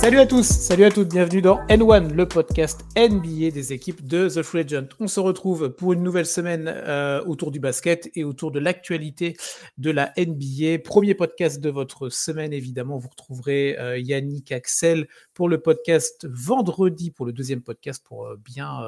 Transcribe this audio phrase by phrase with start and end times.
[0.00, 4.30] Salut à tous, salut à toutes, bienvenue dans N1, le podcast NBA des équipes de
[4.30, 4.86] The Free Agent.
[4.98, 9.36] On se retrouve pour une nouvelle semaine euh, autour du basket et autour de l'actualité
[9.76, 10.78] de la NBA.
[10.82, 17.10] Premier podcast de votre semaine, évidemment, vous retrouverez euh, Yannick Axel pour le podcast vendredi,
[17.10, 18.80] pour le deuxième podcast, pour, euh, bien,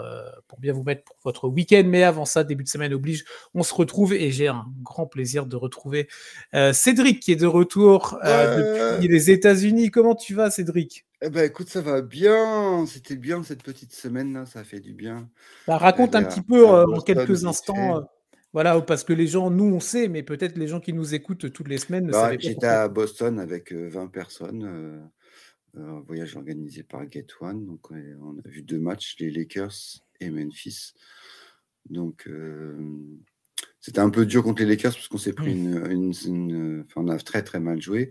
[0.48, 1.82] pour bien vous mettre pour votre week-end.
[1.84, 5.45] Mais avant ça, début de semaine oblige, on se retrouve et j'ai un grand plaisir
[5.45, 6.09] de retrouver
[6.73, 9.90] Cédric qui est de retour depuis les États-Unis.
[9.90, 11.02] Comment tu vas, Cédric?
[11.24, 12.84] Eh ben, écoute, ça va bien.
[12.86, 15.30] C'était bien cette petite semaine ça a fait du bien.
[15.68, 17.98] Bah, raconte un petit peu euh, en quelques instants.
[17.98, 18.00] Euh,
[18.52, 21.52] voilà, parce que les gens, nous on sait, mais peut-être les gens qui nous écoutent
[21.52, 25.10] toutes les semaines ne bah, J'étais à Boston avec 20 euh, personnes,
[25.76, 27.66] un voyage organisé par Get One.
[27.66, 30.92] Donc on a vu deux matchs, les Lakers et Memphis.
[31.88, 32.28] Donc
[33.80, 35.90] c'était un peu dur contre les Lakers parce qu'on s'est pris mmh.
[35.90, 38.10] une, une, on a très très mal joué.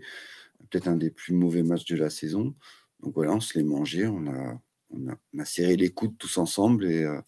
[0.70, 2.54] Peut-être un des plus mauvais matchs de la saison.
[3.02, 6.86] Donc voilà, on se les mangeait, on a, on a, serré les coudes tous ensemble
[6.86, 7.20] et, euh,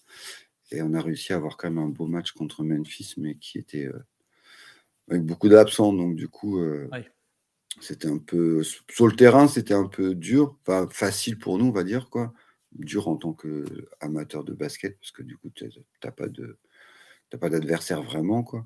[0.70, 3.58] et, on a réussi à avoir quand même un beau match contre Memphis, mais qui
[3.58, 4.04] était euh,
[5.10, 5.92] avec beaucoup d'absents.
[5.92, 6.88] Donc du coup, euh,
[7.80, 11.72] c'était un peu sur le terrain, c'était un peu dur, enfin facile pour nous, on
[11.72, 12.32] va dire quoi.
[12.72, 15.68] Dur en tant qu'amateur de basket, parce que du coup, tu
[16.04, 16.58] n'as pas de
[17.40, 18.64] pas d'adversaire vraiment, quoi.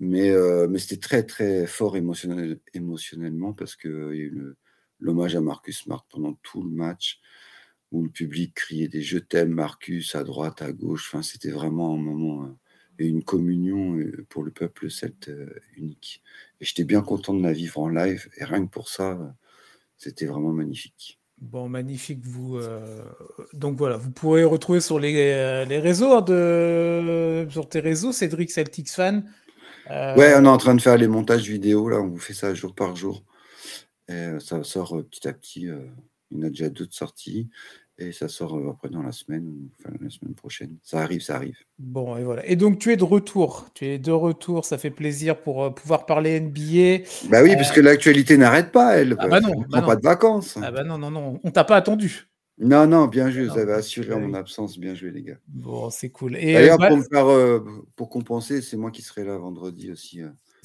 [0.00, 0.32] Mais,
[0.68, 4.56] mais c'était très, très fort émotionnel, émotionnellement parce qu'il y a eu le,
[5.00, 7.20] l'hommage à Marcus Smart pendant tout le match,
[7.92, 11.10] où le public criait des je t'aime Marcus à droite, à gauche.
[11.10, 12.48] Enfin, c'était vraiment un moment euh,
[12.98, 16.22] et une communion euh, pour le peuple celte euh, unique.
[16.60, 18.28] Et j'étais bien content de la vivre en live.
[18.36, 19.34] Et rien que pour ça,
[19.96, 21.18] c'était vraiment magnifique.
[21.40, 22.18] Bon, magnifique.
[22.24, 22.58] Vous,
[23.52, 25.14] donc voilà, vous pourrez retrouver sur les,
[25.68, 29.24] les réseaux hein, de sur tes réseaux, Cédric Celtics fan.
[29.88, 32.00] Ouais, on est en train de faire les montages vidéo là.
[32.00, 33.22] On vous fait ça jour par jour.
[34.08, 35.68] Et ça sort petit à petit.
[36.30, 37.48] il y en a déjà d'autres sorties.
[38.00, 40.76] Et ça sort après dans la semaine, enfin la semaine prochaine.
[40.84, 41.56] Ça arrive, ça arrive.
[41.80, 42.46] Bon, et voilà.
[42.46, 43.66] Et donc, tu es de retour.
[43.74, 44.64] Tu es de retour.
[44.64, 47.08] Ça fait plaisir pour pouvoir parler NBA.
[47.28, 49.16] Bah oui, parce que l'actualité n'arrête pas, elle.
[49.18, 50.56] Ah bah non, bah pas de vacances.
[50.62, 51.40] Ah bah non, non, non.
[51.42, 52.28] On t'a pas attendu.
[52.58, 53.48] Non, non, bien joué.
[53.48, 54.78] Vous avez assuré mon absence.
[54.78, 55.38] Bien joué, les gars.
[55.48, 56.34] Bon, c'est cool.
[56.34, 57.62] D'ailleurs, pour, faire,
[57.96, 60.20] pour compenser, c'est moi qui serai là vendredi aussi.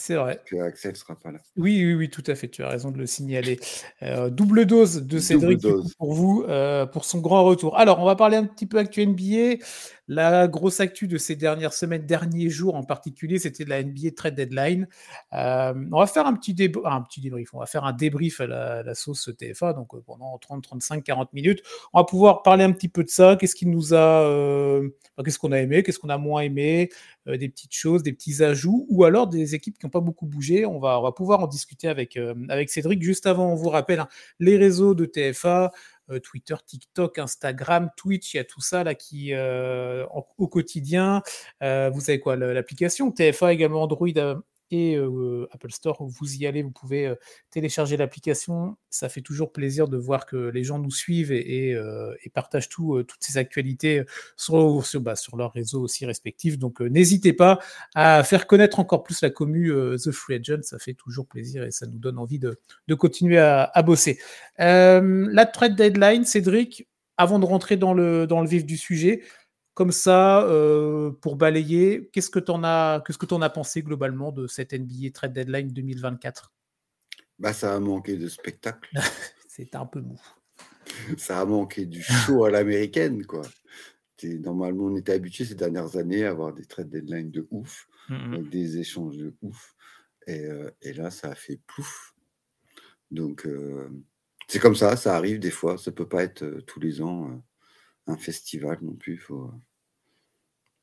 [0.06, 0.42] C'est vrai.
[0.46, 1.40] Que Axel sera pas là.
[1.56, 2.50] Oui, oui, oui, tout à fait.
[2.50, 3.58] Tu as raison de le signaler.
[4.02, 5.62] Euh, double dose de Cédric
[5.98, 7.78] pour vous euh, pour son grand retour.
[7.78, 9.64] Alors, on va parler un petit peu actu NBA.
[10.10, 14.12] La grosse actu de ces dernières semaines, derniers jours en particulier, c'était de la NBA
[14.16, 14.88] Trade Deadline.
[15.32, 17.54] Euh, on va faire un petit, un petit débrief.
[17.54, 21.64] On va faire un débrief à la, sauce TFA, donc pendant 30, 35, 40 minutes.
[21.94, 23.38] On va pouvoir parler un petit peu de ça.
[23.40, 24.82] Qu'est-ce nous a,
[25.24, 26.90] qu'est-ce qu'on a aimé, qu'est-ce qu'on a moins aimé,
[27.26, 30.66] des petites choses, des petits ajouts, ou alors des équipes qui n'ont pas beaucoup bougé.
[30.66, 32.20] On va, pouvoir en discuter avec,
[32.50, 33.02] avec Cédric.
[33.02, 34.10] Juste avant, on vous rappelle hein,
[34.40, 35.72] les réseaux de TFA.
[36.14, 40.06] Euh, Twitter, TikTok, Instagram, Twitch, il y a tout ça là qui euh,
[40.38, 41.22] au quotidien.
[41.62, 44.08] Euh, vous savez quoi, l'application TFA également Android
[45.52, 46.04] Apple Store.
[46.04, 47.14] Vous y allez, vous pouvez
[47.50, 48.78] télécharger l'application.
[48.90, 51.76] Ça fait toujours plaisir de voir que les gens nous suivent et,
[52.34, 54.04] partagent tout, toutes ces actualités
[55.02, 56.58] bah, sur, leurs réseaux aussi respectifs.
[56.58, 57.60] Donc n'hésitez pas
[57.96, 60.64] à faire connaître encore plus la commu The Free Agent.
[60.64, 62.60] Ça fait toujours plaisir et ça nous donne envie de,
[62.96, 64.20] continuer à, bosser.
[64.58, 69.22] la trade deadline, Cédric, avant de rentrer dans le vif du sujet,
[69.74, 73.82] comme ça, euh, pour balayer, qu'est-ce que tu en as, qu'est-ce que en as pensé
[73.82, 76.54] globalement de cette NBA Trade Deadline 2024
[77.40, 78.90] Bah, ça a manqué de spectacle.
[79.48, 80.20] C'est un peu mou.
[81.18, 83.44] ça a manqué du show à l'américaine, quoi.
[84.24, 88.50] Normalement, on était habitué ces dernières années à avoir des trade deadlines de ouf, avec
[88.50, 89.76] des échanges de ouf.
[90.28, 92.16] Et, euh, et, là, ça a fait plouf.
[93.12, 93.90] Donc, euh,
[94.48, 95.78] c'est comme ça, ça arrive des fois.
[95.78, 97.44] Ça peut pas être tous les ans
[98.08, 99.14] un festival non plus.
[99.14, 99.52] Il faut,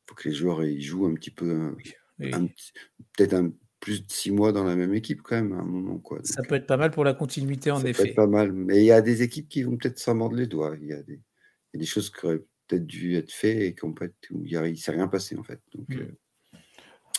[0.07, 1.75] faut que les joueurs ils jouent un petit peu,
[2.19, 5.99] peut-être un, plus de six mois dans la même équipe quand même à un moment.
[5.99, 6.21] Quoi.
[6.23, 7.93] ça peut être pas mal pour la continuité en effet.
[7.95, 10.15] Ça peut être pas mal, mais il y a des équipes qui vont peut-être s'en
[10.15, 10.77] mordre les doigts.
[10.81, 11.21] Il y, a des,
[11.75, 14.93] des choses qui auraient peut-être dû être faites et qui peut où il ne s'est
[14.93, 15.61] rien passé en fait.
[15.75, 15.99] Donc, mmh.
[15.99, 16.59] euh,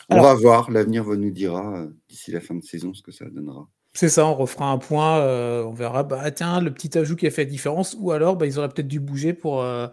[0.10, 3.30] on va voir, l'avenir nous dira euh, d'ici la fin de saison ce que ça
[3.30, 3.68] donnera.
[3.94, 7.28] C'est ça, on refera un point, euh, on verra, bah, tiens, le petit ajout qui
[7.28, 9.88] a fait la différence, ou alors bah, ils auraient peut-être dû bouger pour, euh,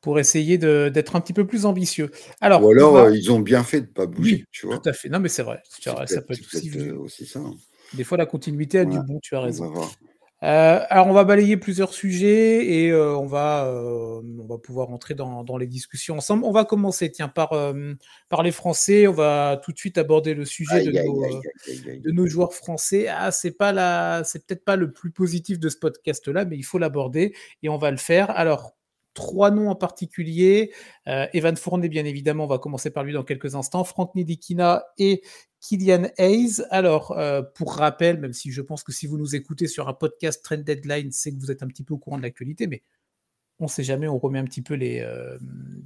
[0.00, 2.10] pour essayer d'être un petit peu plus ambitieux.
[2.40, 4.78] Alors, ou alors euh, ils ont bien fait de ne pas bouger, tu vois.
[4.78, 7.40] Tout à fait, non mais c'est vrai, ça peut être aussi, ça.
[7.40, 7.54] Hein.
[7.94, 9.72] Des fois la continuité a du bon, tu as raison.
[10.42, 14.90] Euh, alors, on va balayer plusieurs sujets et euh, on, va, euh, on va pouvoir
[14.90, 16.44] entrer dans, dans, les discussions ensemble.
[16.44, 17.50] On va commencer, tiens, par,
[18.28, 19.06] par les Français.
[19.06, 21.30] On va tout de suite aborder le sujet de, nos,
[22.00, 23.06] de, nos, joueurs français.
[23.08, 26.64] Ah, c'est pas la, c'est peut-être pas le plus positif de ce podcast-là, mais il
[26.64, 28.30] faut l'aborder et on va le faire.
[28.30, 28.74] Alors,
[29.14, 30.72] trois noms en particulier.
[31.08, 33.84] Euh, Evan Fournier, bien évidemment, on va commencer par lui dans quelques instants.
[33.84, 35.22] Franck Nidikina et
[35.60, 36.62] Kylian Hayes.
[36.70, 39.94] Alors, euh, pour rappel, même si je pense que si vous nous écoutez sur un
[39.94, 42.82] podcast Trend Deadline, c'est que vous êtes un petit peu au courant de l'actualité, mais
[43.60, 45.38] on ne sait jamais, on remet un petit peu les, euh,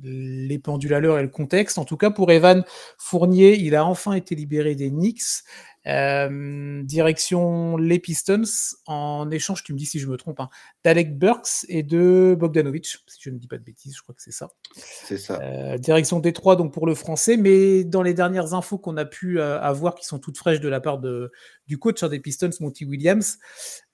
[0.03, 1.79] les pendules à l'heure et le contexte.
[1.79, 2.65] En tout cas, pour Evan
[2.99, 5.43] Fournier, il a enfin été libéré des Knicks.
[5.87, 8.45] Euh, direction les Pistons,
[8.87, 10.49] en échange, tu me dis si je me trompe, hein,
[10.83, 14.23] d'Alec Burks et de Bogdanovic, si je ne dis pas de bêtises, je crois que
[14.23, 14.49] c'est ça.
[14.77, 15.39] C'est ça.
[15.43, 19.41] Euh, direction Détroit, donc pour le français, mais dans les dernières infos qu'on a pu
[19.41, 21.31] avoir, qui sont toutes fraîches de la part de,
[21.67, 23.39] du coach des Pistons, Monty Williams,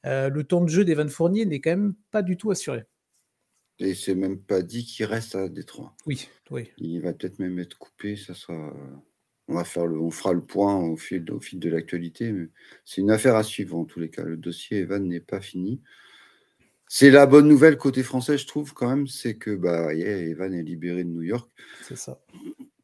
[0.05, 2.85] le temps de jeu d'Evan Fournier n'est quand même pas du tout assuré.
[3.81, 5.97] Et c'est même pas dit qu'il reste à Détroit.
[6.07, 6.71] Oui, oui.
[6.77, 8.15] Il va peut-être même être coupé.
[8.15, 8.75] Ça sera...
[9.49, 9.99] on, va faire le...
[9.99, 12.33] on fera le point au fil, au fil de l'actualité.
[12.85, 14.23] C'est une affaire à suivre en tous les cas.
[14.23, 15.81] Le dossier Evan n'est pas fini.
[16.89, 20.63] C'est la bonne nouvelle côté français, je trouve, quand même, c'est que bah, Evan est
[20.63, 21.49] libéré de New York.
[21.83, 22.21] C'est ça.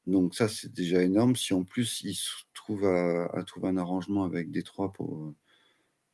[0.07, 1.37] Donc ça, c'est déjà énorme.
[1.37, 5.35] Si en plus, il se trouve à, à trouver un arrangement avec Détroit pour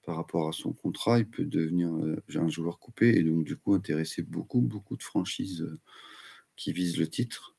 [0.04, 3.56] par rapport à son contrat, il peut devenir euh, un joueur coupé et donc du
[3.56, 5.78] coup intéresser beaucoup, beaucoup de franchises euh,
[6.56, 7.56] qui visent le titre.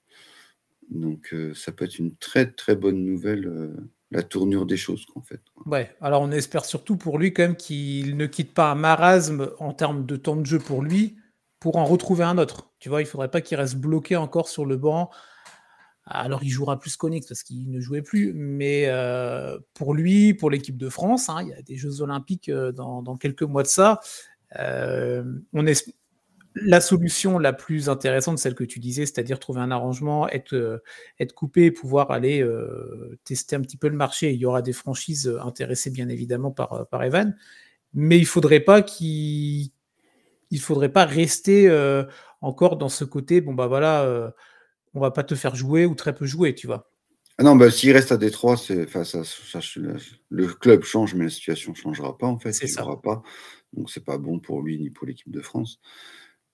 [0.89, 3.73] Donc euh, ça peut être une très très bonne nouvelle,
[4.11, 5.41] la tournure des choses en fait.
[5.65, 9.51] Ouais, alors on espère surtout pour lui quand même qu'il ne quitte pas un marasme
[9.59, 11.15] en termes de temps de jeu pour lui
[11.59, 12.73] pour en retrouver un autre.
[12.79, 15.09] Tu vois, il faudrait pas qu'il reste bloqué encore sur le banc
[16.05, 20.49] alors, il jouera plus qu'Onyx parce qu'il ne jouait plus, mais euh, pour lui, pour
[20.49, 23.67] l'équipe de France, hein, il y a des Jeux Olympiques euh, dans, quelques mois de
[23.67, 24.01] ça.
[24.59, 25.23] Euh,
[25.53, 25.89] on est
[26.55, 30.83] la solution la plus intéressante, celle que tu disais, c'est-à-dire trouver un arrangement, être,
[31.33, 32.47] coupé, pouvoir aller
[33.23, 34.33] tester un petit peu le marché.
[34.33, 37.35] Il y aura des franchises intéressées bien évidemment par, Evan,
[37.95, 39.71] mais il faudrait pas qu'il,
[40.51, 41.71] il faudrait pas rester
[42.41, 43.41] encore dans ce côté.
[43.41, 44.31] Bon bah voilà
[44.93, 46.89] on va pas te faire jouer ou très peu jouer, tu vois.
[47.39, 49.59] Ah non, bah, s'il reste à Détroit, c'est, ça, ça,
[50.29, 52.53] le club change, mais la situation ne changera pas, en fait.
[52.53, 52.85] C'est ça.
[53.01, 53.23] Pas.
[53.73, 55.79] Donc, c'est pas bon pour lui ni pour l'équipe de France.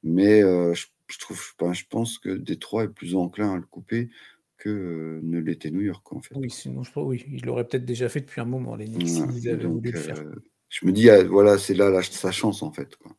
[0.03, 1.41] Mais euh, je, trouve,
[1.73, 4.09] je pense que Détroit est plus enclin à le couper
[4.57, 6.35] que euh, ne l'était New York, en fait.
[6.35, 9.21] Oui, sinon, je, oui, il l'aurait peut-être déjà fait depuis un moment, les Knicks,
[9.63, 10.19] voulu le faire.
[10.19, 10.35] Euh,
[10.69, 12.95] je me dis, ah, voilà, c'est là, sa chance, en fait.
[12.95, 13.15] Quoi.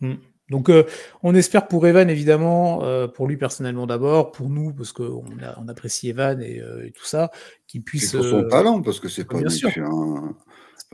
[0.00, 0.14] Mmh.
[0.50, 0.84] Donc, euh,
[1.22, 5.24] on espère pour Evan, évidemment, euh, pour lui personnellement d'abord, pour nous, parce qu'on
[5.56, 7.30] on apprécie Evan euh, et, tout ça,
[7.66, 8.12] qu'il puisse.
[8.12, 9.48] pour son talent, parce que c'est pas, un...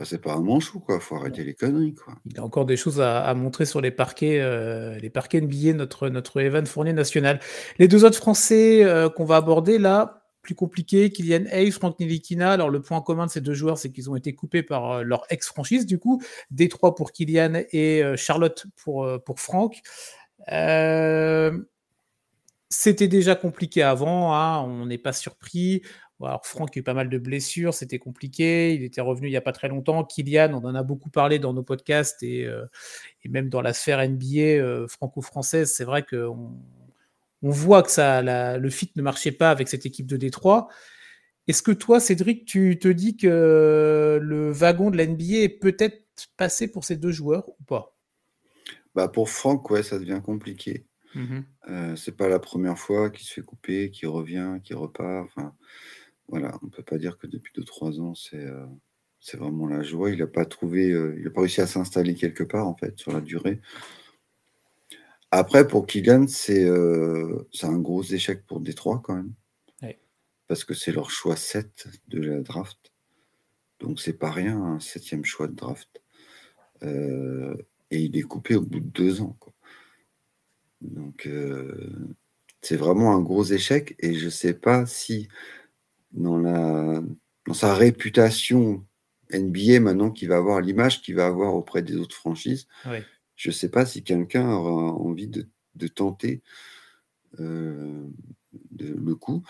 [0.03, 0.99] c'est pas un manchou, quoi.
[0.99, 2.13] Faut arrêter les conneries, quoi.
[2.25, 4.39] Il a encore des choses à, montrer sur les parquets,
[5.01, 7.39] les parquets NBA, notre, notre Evan Fournier national.
[7.79, 11.11] Les deux autres Français qu'on va aborder là, plus compliqué.
[11.11, 12.53] Kylian Hayes, Frank Nilikina.
[12.53, 15.03] Alors, le point commun de ces deux joueurs, c'est qu'ils ont été coupés par euh,
[15.03, 16.23] leur ex-franchise, du coup.
[16.51, 19.81] Détroit pour Kylian et euh, Charlotte pour, euh, pour Frank.
[22.69, 25.81] c'était déjà compliqué avant, hein, on n'est pas surpris.
[26.21, 28.73] Alors, Franck a eu pas mal de blessures, c'était compliqué.
[28.73, 30.05] Il était revenu il n'y a pas très longtemps.
[30.05, 32.47] Kylian, on en a beaucoup parlé dans nos podcasts et,
[33.23, 35.73] et même dans la sphère NBA franco-française.
[35.75, 36.57] C'est vrai qu'on
[37.43, 40.67] on voit que ça, le fit ne marchait pas avec cette équipe de Détroit.
[41.47, 46.03] Est-ce que toi, Cédric, tu te dis que le wagon de l'NBA est peut-être
[46.35, 47.95] passé pour ces deux joueurs ou pas?
[48.95, 50.87] Bah Pour Franck, ouais, ça devient compliqué.
[51.15, 51.43] Mm-hmm.
[51.69, 55.25] Euh, c'est pas la première fois qu'il se fait couper, qu'il revient, qu'il repart.
[55.25, 55.53] Enfin,
[56.27, 58.65] voilà, on peut pas dire que depuis 2-3 ans, c'est euh,
[59.19, 60.09] c'est vraiment la joie.
[60.09, 62.97] Il n'a pas trouvé, euh, il n'a pas réussi à s'installer quelque part en fait
[62.99, 63.61] sur la durée.
[65.31, 69.33] Après, pour Kylian, euh, c'est un gros échec pour Détroit quand même.
[70.47, 72.93] Parce que c'est leur choix 7 de la draft.
[73.79, 76.01] Donc c'est pas rien, un septième choix de draft.
[76.83, 77.55] Euh,
[77.91, 79.37] et il est coupé au bout de deux ans.
[80.81, 81.91] Donc euh,
[82.61, 83.95] c'est vraiment un gros échec.
[83.99, 85.27] Et je sais pas si
[86.11, 87.01] dans, la,
[87.45, 88.85] dans sa réputation
[89.33, 92.67] NBA maintenant qu'il va avoir l'image qu'il va avoir auprès des autres franchises,
[93.37, 95.47] je ne sais pas si quelqu'un aura envie de,
[95.87, 96.41] tenter
[97.39, 98.09] euh,
[98.79, 99.43] le coup.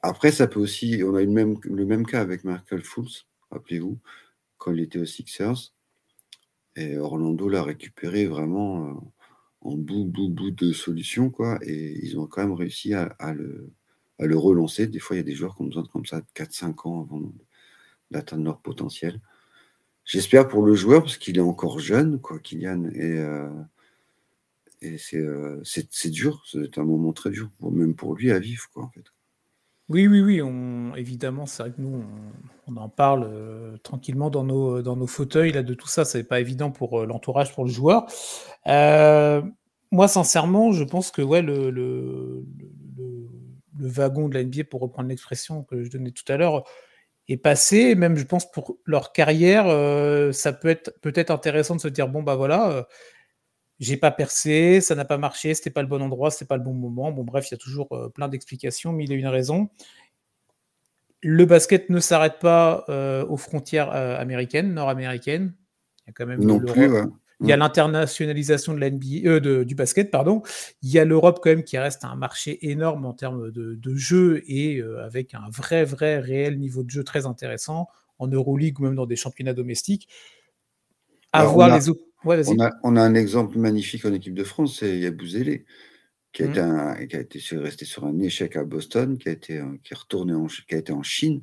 [0.00, 1.02] Après, ça peut aussi.
[1.04, 3.98] On a eu même, le même cas avec Michael Fultz, rappelez-vous,
[4.56, 5.74] quand il était aux Sixers.
[6.76, 8.94] Et Orlando l'a récupéré vraiment euh,
[9.60, 11.58] en bout, bout, bout de solution, quoi.
[11.62, 13.70] Et ils ont quand même réussi à, le,
[14.18, 14.86] le, relancer.
[14.86, 17.02] Des fois, il y a des joueurs qui ont besoin de comme ça 4-5 ans
[17.02, 17.32] avant
[18.10, 19.20] d'atteindre leur potentiel.
[20.08, 23.24] J'espère pour le joueur, parce qu'il est encore jeune, quoi, Kylian, et,
[24.82, 28.90] et c'est dur, c'est un moment très dur, même pour lui à vivre, quoi.
[29.88, 32.04] Oui, oui, oui, on, évidemment, c'est vrai que nous,
[32.66, 36.04] on, en parle euh, tranquillement dans nos, dans nos fauteuils là, de tout ça.
[36.04, 38.06] C'est pas évident pour euh, l'entourage, pour le joueur.
[38.66, 39.40] Euh,
[39.90, 42.44] moi, sincèrement, je pense que ouais, le, le,
[42.98, 46.64] le, wagon de la NBA, pour reprendre l'expression que je donnais tout à l'heure,
[47.28, 47.94] est passé.
[47.94, 49.66] Même, je pense, pour leur carrière,
[50.34, 52.86] ça peut être peut-être intéressant de se dire bon, bah voilà
[53.78, 56.62] j'ai pas percé, ça n'a pas marché, c'était pas le bon endroit, c'était pas le
[56.62, 57.12] bon moment.
[57.12, 59.68] Bon, bref, il y a toujours euh, plein d'explications, mais il a une raison.
[61.22, 65.54] Le basket ne s'arrête pas euh, aux frontières euh, américaines, nord-américaines.
[66.00, 66.90] Il y a quand même non plus.
[67.40, 70.42] Il y a l'internationalisation de NBA, du basket, pardon.
[70.82, 73.94] Il y a l'Europe quand même qui reste un marché énorme en termes de, de
[73.94, 77.86] jeu et avec un vrai, vrai, réel niveau de jeu très intéressant
[78.18, 80.08] en Euroleague ou même dans des championnats domestiques.
[81.34, 85.64] Les autres on, a, on, a, un exemple magnifique en équipe de France, c'est Yabouzélé,
[86.32, 87.06] qui, a mmh.
[87.06, 90.34] qui a été resté sur un échec à Boston, qui a été, qui est retourné
[90.34, 91.42] en, qui a été en Chine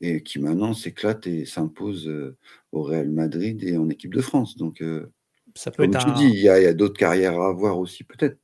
[0.00, 2.36] et qui maintenant s'éclate et s'impose euh,
[2.72, 4.56] au Real Madrid et en équipe de France.
[4.56, 5.12] Donc, euh,
[5.60, 8.38] ça peut comme être tu dis, il y a, d'autres carrières à avoir aussi, peut-être.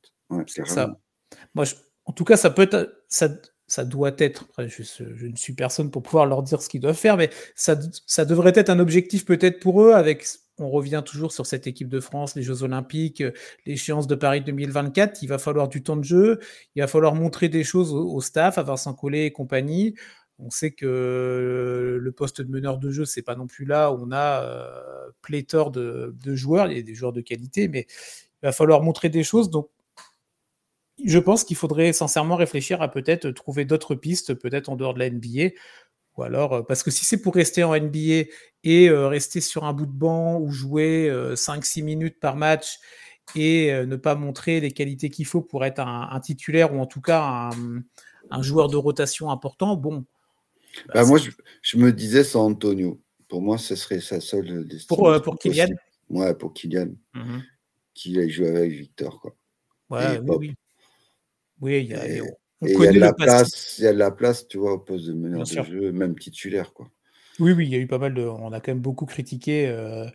[0.65, 0.99] ça.
[1.55, 1.65] Moi,
[2.05, 3.29] en tout cas, ça peut être, ça,
[3.65, 6.95] ça doit être, je, je, ne suis personne pour pouvoir leur dire ce qu'ils doivent
[6.95, 10.27] faire, mais ça, ça devrait être un objectif peut-être pour eux avec
[10.59, 13.31] on revient toujours sur cette équipe de France, les Jeux Olympiques, euh,
[13.65, 15.21] l'échéance de Paris 2024.
[15.23, 16.39] Il va falloir du temps de jeu,
[16.75, 19.95] il va falloir montrer des choses au, staff, à Vincent Collet et compagnie.
[20.39, 23.97] On sait que le poste de meneur de jeu, c'est pas non plus là où
[24.01, 26.67] on a euh, pléthore de, joueurs.
[26.71, 27.87] Il y a des joueurs de qualité, mais
[28.43, 29.49] il va falloir montrer des choses.
[29.49, 29.69] Donc,
[31.03, 34.99] je pense qu'il faudrait sincèrement réfléchir à peut-être trouver d'autres pistes, peut-être en dehors de
[34.99, 35.51] la NBA,
[36.17, 38.29] ou alors, euh, parce que si c'est pour rester en NBA
[38.63, 42.79] et euh, rester sur un bout de banc ou jouer 5-6 euh, minutes par match
[43.35, 47.01] et ne pas montrer les qualités qu'il faut pour être un, titulaire ou en tout
[47.01, 47.49] cas
[48.31, 50.05] un, joueur de rotation important, bon.
[50.87, 51.19] Bah, bah moi,
[51.61, 53.01] je, me disais sans Antonio.
[53.27, 54.95] Pour moi, ce serait sa seule destination.
[54.95, 55.69] Pour, pour Kylian
[56.09, 56.91] Ouais, pour Kylian.
[57.13, 57.39] Mmh
[57.93, 59.19] Qu'il ait joué avec Victor.
[59.19, 59.35] Quoi.
[59.89, 60.53] Ouais, oui, oui.
[61.59, 62.17] Oui, il y a, il
[62.69, 65.05] y a de la place, il y a de la place, tu vois, au poste
[65.05, 66.89] de meneur de jeu, même titulaire, quoi.
[67.39, 68.23] Oui, oui, il y a eu pas mal de.
[68.23, 70.07] On a quand même beaucoup critiqué euh,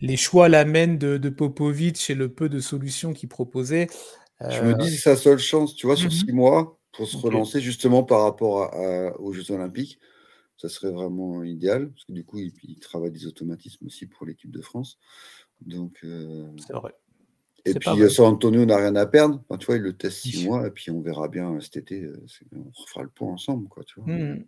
[0.00, 3.88] les choix, la de, de Popovic et le peu de solutions qu'il proposait.
[4.40, 7.16] Je me dis, c'est sa seule chance, tu vois, sur mmh six mois, pour se
[7.16, 8.72] relancer justement par rapport
[9.20, 9.98] aux Jeux Olympiques.
[10.56, 14.50] Ça serait vraiment idéal, parce que du coup, il, travaille des automatismes aussi pour l'équipe
[14.50, 14.98] de France.
[15.60, 16.94] Donc, euh, c'est vrai.
[17.64, 19.42] Et puis, San Antonio n'a rien à perdre.
[19.58, 22.02] tu vois, il le teste six mois et puis on verra bien euh, cet été.
[22.02, 23.68] Euh, on refera le point ensemble.
[23.68, 24.12] Quoi, tu vois.
[24.12, 24.44] Mmh.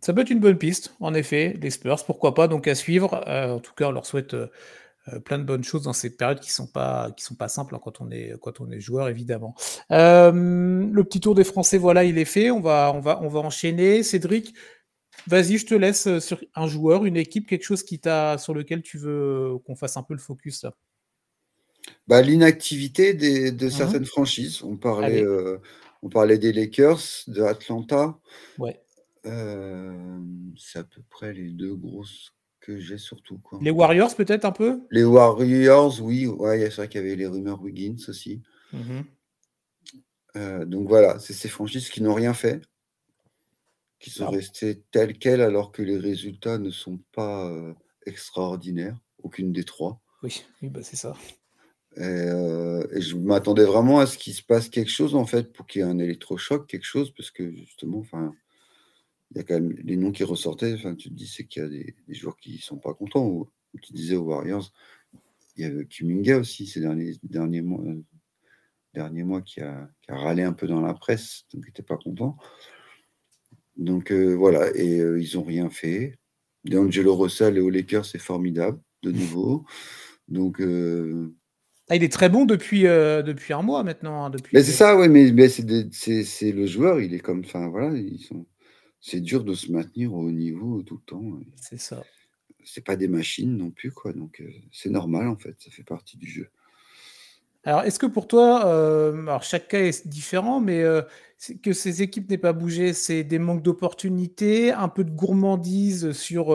[0.00, 1.56] Ça peut être une bonne piste, en effet.
[1.60, 3.22] Les Spurs, pourquoi pas, donc à suivre.
[3.28, 4.34] Euh, en tout cas, on leur souhaite
[5.24, 7.74] plein de bonnes choses dans ces périodes qui ne sont, pas, qui sont pas simples
[7.74, 9.54] hein, quand, on est, quand on est joueur, évidemment.
[9.90, 12.50] le petit tour des Français, voilà, il est fait.
[12.50, 14.02] On va, on va, on va enchaîner.
[14.02, 14.54] Cédric,
[15.26, 18.00] vas-y, je te laisse sur un joueur, une équipe, quelque chose qui
[18.38, 20.62] sur lequel tu veux qu'on fasse un peu le focus.
[20.62, 20.74] Là.
[22.08, 24.62] Bah, l'inactivité de mmh certaines franchises.
[24.62, 25.58] On parlait, euh,
[26.02, 28.18] on parlait des Lakers, de Atlanta.
[28.58, 28.80] Ouais.
[29.26, 30.18] Euh,
[30.56, 33.38] c'est à peu près les deux grosses que j'ai surtout.
[33.38, 33.58] Quoi.
[33.62, 34.80] Les Warriors, peut-être un peu?
[34.90, 36.26] Les Warriors, oui.
[36.26, 38.42] Ouais, c'est vrai qu'il y avait les rumeurs Wiggins aussi.
[38.72, 39.02] Mmh
[40.34, 42.62] euh, donc voilà, c'est ces franchises qui n'ont rien fait,
[43.98, 44.30] qui sont ah.
[44.30, 47.54] restées telles quelles alors que les résultats ne sont pas
[48.06, 50.00] extraordinaires, aucune des trois.
[50.22, 51.12] Oui, oui bah c'est ça.
[51.98, 55.66] Euh, et, je m'attendais vraiment à ce qu'il se passe quelque chose, en fait, pour
[55.66, 58.32] qu'il y ait un électrochoc, quelque chose, parce que justement, enfin,
[59.34, 60.74] il y a quand même les noms qui ressortaient.
[60.74, 63.26] Enfin, tu te dis, c'est qu'il y a des, joueurs qui sont pas contents.
[63.26, 63.48] Ou,
[63.82, 64.70] tu disais aux Warriors,
[65.56, 68.02] il y a Kiminga aussi ces derniers, derniers mois, euh,
[68.94, 71.82] derniers mois qui, a, qui a râlé un peu dans la presse, donc il n'était
[71.82, 72.36] pas content.
[73.76, 76.18] Donc euh, voilà, et ils n'ont rien fait.
[76.64, 79.64] D'Angelo Russell et aux Lakers, c'est formidable, de nouveau.
[80.28, 80.60] Donc,
[81.92, 84.24] ah, il est très bon depuis, euh, depuis un mois maintenant.
[84.24, 84.56] Hein, depuis...
[84.56, 87.40] Mais c'est ça, oui, mais, mais c'est le joueur, il est comme.
[87.44, 87.94] Enfin, voilà,
[88.26, 88.46] sont...
[89.02, 91.40] c'est dur de se maintenir au haut niveau tout le temps.
[91.56, 92.02] C'est ça.
[92.64, 94.12] C'est pas des machines non plus, quoi.
[94.12, 96.48] Donc, euh, c'est normal, en fait, ça fait partie du jeu.
[97.64, 100.82] Alors, est-ce que pour toi, euh, alors chaque cas est différent, mais
[101.62, 106.46] que ces équipes n'aient pas bougé, c'est des manques d'opportunités, un peu de gourmandise sur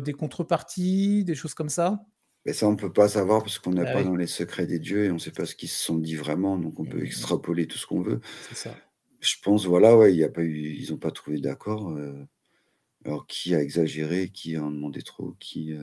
[0.00, 2.02] des contreparties, des choses comme ça?
[2.46, 4.66] Mais ça, on ne peut pas savoir parce qu'on n'est bah pas dans les secrets
[4.66, 6.84] des dieux et on ne sait pas ce qu'ils se sont dit vraiment, donc on
[6.86, 8.20] peut extrapoler tout ce qu'on veut.
[8.48, 8.74] C'est ça.
[9.20, 11.90] Je pense, voilà, ouais, y a pas eu, ils n'ont pas trouvé d'accord.
[11.90, 12.24] Euh,
[13.04, 15.74] Alors, qui a exagéré, qui a en demandé trop, qui.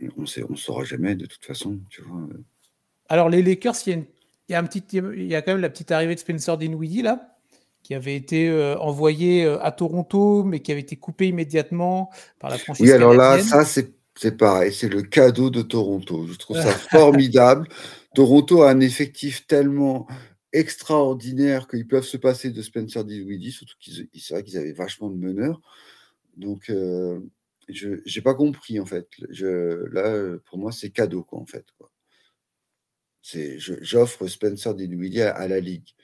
[0.00, 2.26] on ne on saura jamais de toute façon, tu vois.
[3.08, 4.06] Alors, les Lakers, il y a, une,
[4.48, 6.56] il y a un petit, il y a quand même la petite arrivée de Spencer
[6.56, 7.30] Dinwiddie là
[7.82, 12.50] qui avait été euh, envoyé euh, à Toronto, mais qui avait été coupé immédiatement par
[12.50, 12.86] la franchise.
[12.86, 16.26] Oui, alors là, ça, c'est pareil, c'est le cadeau de Toronto.
[16.26, 17.68] Je trouve ça formidable.
[18.14, 20.06] Toronto a un effectif tellement
[20.52, 25.10] extraordinaire qu'ils peuvent se passer de Spencer Dinwiddie, surtout qu'ils c'est vrai qu'ils avaient vachement
[25.10, 25.60] de meneurs.
[26.36, 27.20] Donc, euh,
[27.68, 29.08] je n'ai pas compris, en fait.
[29.30, 31.66] Je, là, pour moi, c'est cadeau, quoi, en fait.
[33.22, 35.94] J'offre Spencer Dinwiddie à, à la Ligue.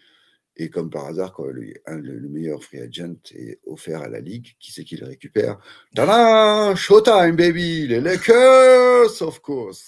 [0.59, 4.73] Et comme par hasard, le, le, meilleur free agent est offert à la Ligue, qui
[4.73, 5.59] c'est qui le récupère?
[5.95, 9.87] Tada Showtime, baby Les Lakers, of course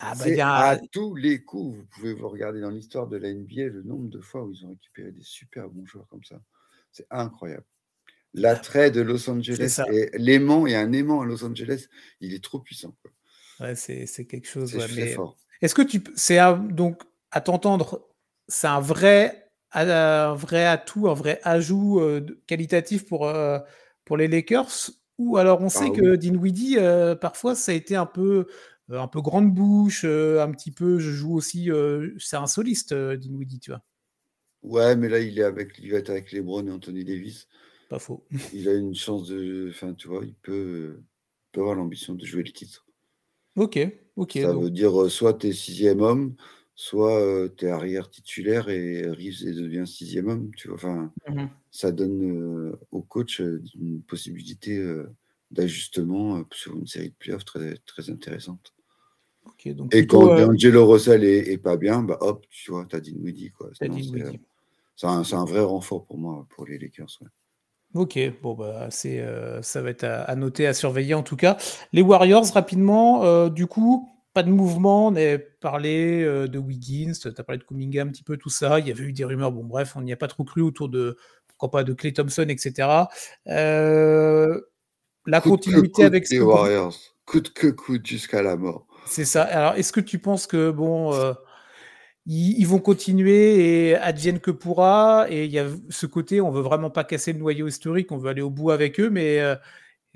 [0.00, 3.64] ah bah À tous les coups, vous pouvez vous regarder dans l'histoire de la NBA
[3.64, 6.40] le nombre de fois où ils ont récupéré des super bons joueurs comme ça.
[6.92, 7.64] C'est incroyable.
[8.34, 9.80] L'attrait de Los Angeles,
[10.14, 11.86] l'aimant, il y a un aimant à Los Angeles,
[12.20, 12.94] il est trop puissant.
[13.60, 14.74] Ouais, c'est quelque chose.
[14.74, 15.36] Ouais, fort.
[15.62, 16.02] Est-ce que tu.
[16.16, 16.38] C'est
[16.68, 18.06] donc, à t'entendre,
[18.48, 23.58] c'est un vrai un vrai atout, un vrai ajout euh, qualitatif pour, euh,
[24.04, 24.90] pour les Lakers?
[25.18, 28.46] Ou alors on sait ah que Dinwiddie, euh, parfois, ça a été un peu,
[28.90, 31.70] un peu grande bouche, un petit peu, je joue aussi,
[32.18, 33.82] c'est un soliste, Dinwiddie, tu vois.
[34.62, 37.48] Ouais, mais là, il est avec, il va être avec LeBron et Anthony Davis.
[37.88, 38.26] Pas faux.
[38.52, 39.68] Il a une chance de.
[39.70, 41.02] Enfin, tu vois, il peut,
[41.52, 42.86] peut avoir l'ambition de jouer le titre.
[43.56, 43.76] Ok,
[44.16, 44.36] ok.
[44.36, 46.36] Ça veut dire soit tu es sixième homme,
[46.74, 50.50] soit tu es arrière titulaire et Reeves devient sixième homme.
[50.56, 54.82] Tu vois, enfin, mmh ça donne au coach une possibilité
[55.50, 58.75] d'ajustement sur une série de playoffs très, très intéressante.
[59.92, 63.52] Et quand Angelo Russell est, pas bien, bah hop, tu vois, tu as Dinwiddie.
[64.96, 67.20] C'est un, un, vrai renfort pour moi, pour les Lakers.
[67.94, 69.24] Ok, bon bah c'est
[69.62, 71.56] ça va être à, noter, à surveiller en tout cas.
[71.92, 77.26] Les Warriors rapidement, du coup, pas de mouvement, on a parlé euh, de Wiggins, tu
[77.26, 78.80] as parlé de Kuminga un petit peu, tout ça.
[78.80, 80.90] Il y avait eu des rumeurs, bon bref, on n'y a pas trop cru autour
[80.90, 82.86] de, pourquoi pas, de Clay Thompson, etc.
[83.48, 84.60] Euh,
[85.24, 86.94] la continuité avec les Warriors,
[87.24, 88.86] coûte que coûte jusqu'à la mort.
[89.06, 89.42] C'est ça.
[89.44, 91.32] Alors, est-ce que tu penses que, bon, euh,
[92.26, 96.62] ils, vont continuer et advienne que pourra Et il y a ce côté, on veut
[96.62, 99.40] vraiment pas casser le noyau historique, on veut aller au bout avec eux, mais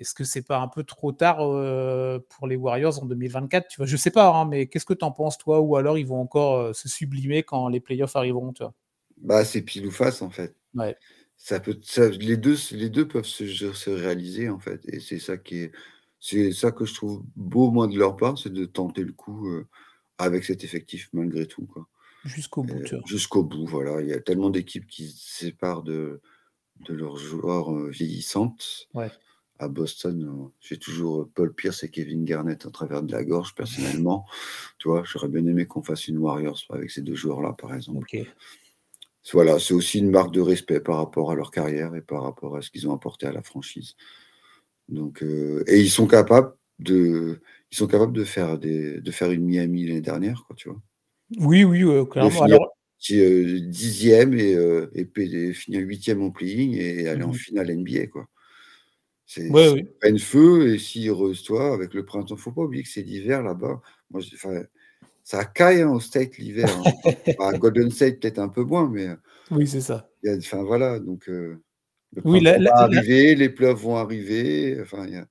[0.01, 3.77] est-ce que c'est pas un peu trop tard euh, pour les Warriors en 2024 Tu
[3.77, 5.61] vois, je sais pas, hein, mais qu'est-ce que tu en penses toi?
[5.61, 8.73] Ou alors ils vont encore euh, se sublimer quand les playoffs arriveront, tu vois
[9.19, 10.57] Bah, c'est pile ou face en fait.
[10.75, 10.97] Ouais.
[11.37, 11.79] Ça peut,
[12.19, 15.73] les deux, les deux peuvent se, réaliser en fait, et c'est ça qui est,
[16.21, 19.49] c'est ça que je trouve beau moi de leur part, c'est de tenter le coup
[19.49, 19.67] euh,
[20.19, 21.89] avec cet effectif malgré tout quoi.
[22.25, 22.85] Jusqu'au bout.
[23.07, 24.03] Jusqu'au bout, voilà.
[24.03, 26.21] Il y a tellement d'équipes qui se séparent de
[26.81, 28.89] de leurs joueurs vieillissantes.
[28.95, 29.11] Ouais
[29.61, 33.23] à Boston, euh, j'ai toujours euh, Paul Pierce et Kevin Garnett à travers de la
[33.23, 34.27] gorge, personnellement.
[34.79, 38.09] tu vois, j'aurais bien aimé qu'on fasse une Warriors avec ces deux joueurs-là, par exemple.
[39.33, 42.57] Voilà, c'est aussi une marque de respect par rapport à leur carrière et par rapport
[42.57, 43.95] à ce qu'ils ont apporté à la franchise.
[44.91, 49.31] Donc, euh, et ils sont capables de, ils sont capables de faire des, de faire
[49.31, 50.81] une Miami l'année dernière, quoi, tu vois.
[51.39, 52.43] Oui, oui, clairement.
[52.43, 52.77] Alors...
[52.99, 54.57] dixième et,
[54.95, 57.35] et, finir huitième en playing et aller en mhm.
[57.35, 58.29] finale NBA, quoi.
[59.33, 60.19] C'est ouais, oui.
[60.19, 62.37] feu et si heureuse-toi avec le printemps.
[62.37, 63.81] Faut pas oublier que c'est l'hiver là-bas.
[64.11, 64.23] Moi,
[65.23, 66.69] ça caille hein, au State l'hiver.
[67.39, 67.53] Hein.
[67.59, 69.15] Golden State peut-être un peu moins, mais euh,
[69.53, 70.11] oui, c'est ça.
[70.27, 71.63] enfin voilà, donc euh,
[72.13, 74.79] le oui, la, va arriver, les pleurs vont arriver.
[74.81, 75.27] Enfin, y a,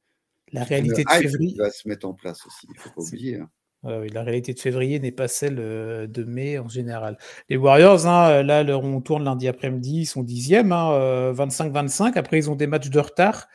[0.51, 2.67] la réalité de février va se mettre en place aussi.
[2.73, 3.35] Il faut pas oublier.
[3.35, 3.49] Hein.
[3.83, 7.17] oui, la réalité de février n'est pas celle euh, de mai en général.
[7.49, 12.17] Les Warriors, hein, là, on tourne lundi après-midi, ils sont dixièmes, 25-25.
[12.17, 13.47] Après, ils ont des matchs de retard.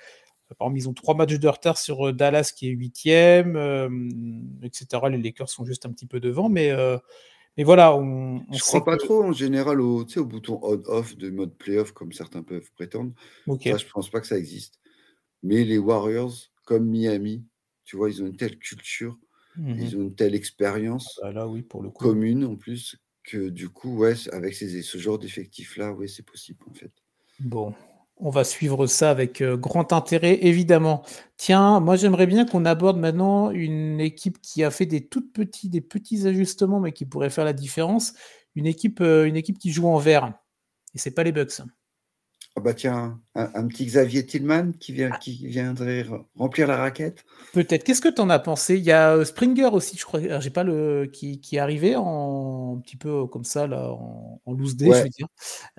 [0.58, 3.88] Par exemple, ils ont trois matchs de retard sur euh, Dallas qui est huitième, euh,
[4.62, 4.86] etc.
[5.10, 6.98] Les Lakers sont juste un petit peu devant, mais, euh,
[7.56, 7.96] mais voilà.
[7.96, 12.12] On, je crois pas trop en général au, au bouton on-off de mode playoff comme
[12.12, 13.12] certains peuvent prétendre.
[13.46, 14.80] Ça, je pense pas que ça existe.
[15.42, 17.44] Mais les Warriors, comme Miami,
[17.84, 19.18] tu vois, ils ont une telle culture,
[19.56, 23.48] mmh ils ont une telle expérience ah bah oui, pour le commune en plus que
[23.48, 26.92] du coup, ouais, avec ces, ce genre d'effectif-là, ouais, c'est possible en fait.
[27.40, 27.74] Bon,
[28.24, 31.04] on va suivre ça avec euh, grand intérêt, évidemment.
[31.36, 35.68] Tiens, moi j'aimerais bien qu'on aborde maintenant une équipe qui a fait des tout petits,
[35.68, 38.14] des petits ajustements, mais qui pourrait faire la différence.
[38.54, 40.32] Une équipe, euh, une équipe qui joue en vert.
[40.94, 41.60] Et c'est pas les Bucks.
[42.56, 45.18] Ah bah tiens, un, petit Xavier Tillman qui, vient, ah.
[45.18, 47.24] qui viendrait remplir la raquette.
[47.52, 47.82] Peut-être.
[47.82, 48.76] Qu'est-ce que tu en as pensé?
[48.76, 50.20] Il y a euh, Springer aussi, je crois.
[50.38, 53.90] J'ai pas le qui, qui, est arrivé en un petit peu euh, comme ça là,
[53.90, 55.26] en, loose day, je veux dire.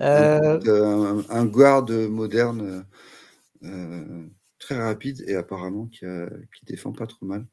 [0.02, 1.24] Euh...
[1.30, 2.84] Un, un, guard moderne
[4.58, 7.46] très rapide et apparemment qui, qui défend pas trop mal.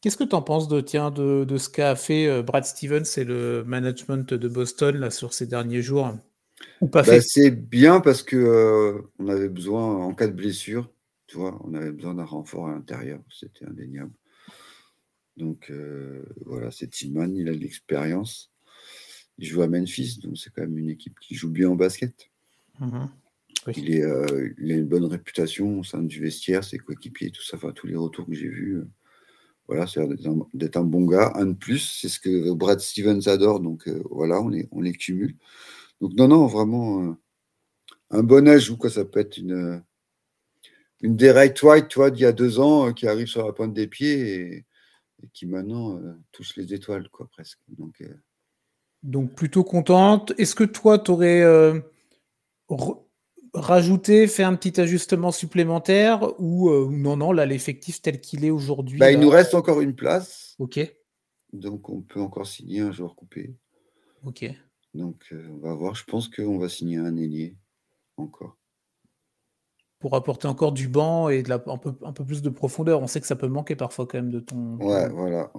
[0.00, 3.24] Qu'est-ce que tu en penses de, tiens, de, de ce qu'a fait Brad Stevens et
[3.24, 6.14] le management de Boston là, sur ces derniers jours?
[6.80, 10.90] Ou pas bah, C'est bien parce que on avait besoin, en cas de blessure,
[11.26, 14.12] tu vois, on avait besoin d'un renfort à l'intérieur, c'était indéniable.
[15.36, 15.72] Donc
[16.44, 18.52] voilà, c'est Tillman, il a de l'expérience.
[19.38, 22.30] Il joue à Memphis, donc c'est quand même une équipe qui joue bien en basket.
[22.78, 23.06] Mmh
[23.76, 24.04] il, est,
[24.58, 27.86] il, a une bonne réputation au sein du vestiaire, ses coéquipiers, tout ça, enfin, tous
[27.86, 28.82] les retours que j'ai vus.
[29.66, 30.00] voilà, c'est
[30.52, 31.32] d'être un, bon gars.
[31.34, 34.92] Un de plus, c'est ce que Brad Stevens adore, donc voilà, on les, on les
[34.92, 35.36] cumule.
[36.04, 37.16] Donc non, non, vraiment
[38.10, 38.90] un bon ajout, quoi.
[38.90, 39.82] Ça peut être une,
[41.00, 43.86] une Derek White, toi, d'il y a deux ans, qui arrive sur la pointe des
[43.86, 44.66] pieds et,
[45.32, 45.98] qui maintenant
[46.30, 47.58] touche les étoiles, quoi, presque.
[47.68, 48.02] Donc,
[49.02, 50.34] donc plutôt contente.
[50.36, 51.80] Est-ce que toi, tu aurais euh,
[53.54, 58.50] rajouté, fait un petit ajustement supplémentaire ou euh, non, non, là, l'effectif tel qu'il est
[58.50, 60.54] aujourd'hui bah, Il nous reste encore une place.
[60.58, 60.80] Ok.
[61.54, 63.54] Donc on peut encore signer un joueur coupé.
[64.22, 64.44] Ok.
[64.94, 65.94] Donc euh, on va voir.
[65.94, 67.56] Je pense qu'on va signer un ailier
[68.16, 68.56] encore.
[69.98, 73.00] Pour apporter encore du banc et de la, un, peu, un peu plus de profondeur.
[73.02, 74.76] On sait que ça peut manquer parfois quand même de ton.
[74.76, 75.50] Ouais, voilà.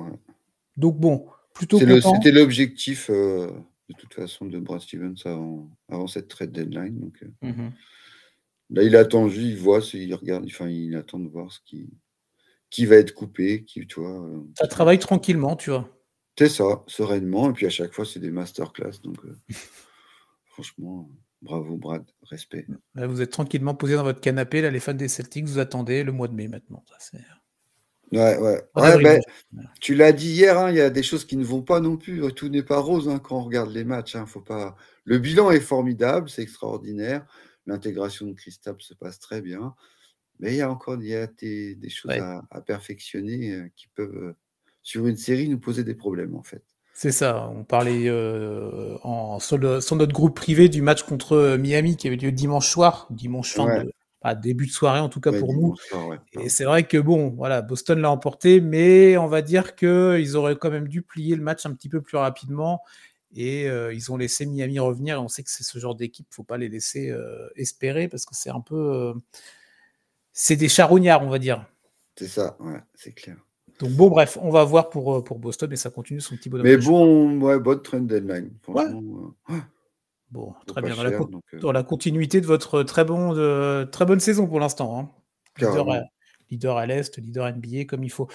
[0.78, 1.26] Donc bon,
[1.60, 3.50] c'était l'objectif euh,
[3.90, 7.00] de toute façon de Brad Stevens avant, cette trade deadline.
[7.00, 7.72] Donc, euh, mmh
[8.72, 11.88] Là, il attend juste, il voit, il regarde, enfin, il attend de voir ce qui,
[12.72, 14.28] qui va être coupé, qui, tu vois.
[14.58, 15.88] Ça travaille tranquillement, tu vois.
[16.38, 17.50] C'est ça, sereinement.
[17.50, 19.02] Et puis à chaque fois, c'est des masterclass.
[19.04, 19.18] Donc,
[20.48, 21.10] franchement,
[21.42, 22.66] bravo, Brad, respect.
[22.96, 26.12] vous êtes tranquillement posé dans votre canapé, là, les fans des Celtics, vous attendez le
[26.12, 26.84] mois de mai maintenant.
[27.00, 27.18] Ça,
[28.12, 28.62] Ouais, ouais.
[28.76, 29.20] Ben,
[29.82, 31.98] tu l'as dit hier, hein, il y a des choses qui ne vont pas non
[31.98, 32.22] plus.
[32.34, 34.16] Tout n'est pas rose hein, quand on regarde les matchs.
[34.16, 34.76] Hein, faut pas...
[35.06, 37.26] Le bilan est formidable, c'est extraordinaire.
[37.66, 39.76] L'intégration de Christophe se passe très bien.
[40.40, 44.16] Mais il y a encore il y a des, choses à, perfectionner euh, qui peuvent,
[44.16, 44.36] euh,
[44.86, 46.64] sur une série, nous poser des problèmes, en fait.
[46.94, 47.50] C'est ça.
[47.54, 52.32] On parlait euh, en, sur, notre groupe privé du match contre Miami qui avait lieu
[52.32, 53.92] dimanche soir, dimanche fin de,
[54.34, 55.76] début de soirée en tout cas pour nous.
[56.40, 60.56] et c'est vrai que bon, voilà, Boston l'a emporté, mais on va dire qu'ils auraient
[60.56, 62.82] quand même dû plier le match un petit peu plus rapidement.
[63.36, 65.16] Et euh, ils ont laissé Miami revenir.
[65.16, 68.26] Et on sait que c'est ce genre d'équipe, faut pas les laisser euh, espérer parce
[68.26, 69.14] que c'est un peu, euh,
[70.32, 71.66] c'est des charognards, on va dire.
[72.16, 73.36] C'est ça, ouais, c'est clair.
[73.80, 76.66] Donc bon, bref, on va voir pour, pour Boston, mais ça continue son petit bonhomme.
[76.66, 78.52] Mais bon, ouais, bonne trend deadline.
[78.62, 79.34] Franchement,
[80.32, 80.98] Bon, très bien.
[81.00, 81.20] Euh,
[81.62, 85.00] dans la, continuité de votre très, bon, de, très bonne saison pour l'instant.
[85.00, 85.10] Hein.
[86.50, 88.28] Leader, à, l'Est, leader NBA comme il faut.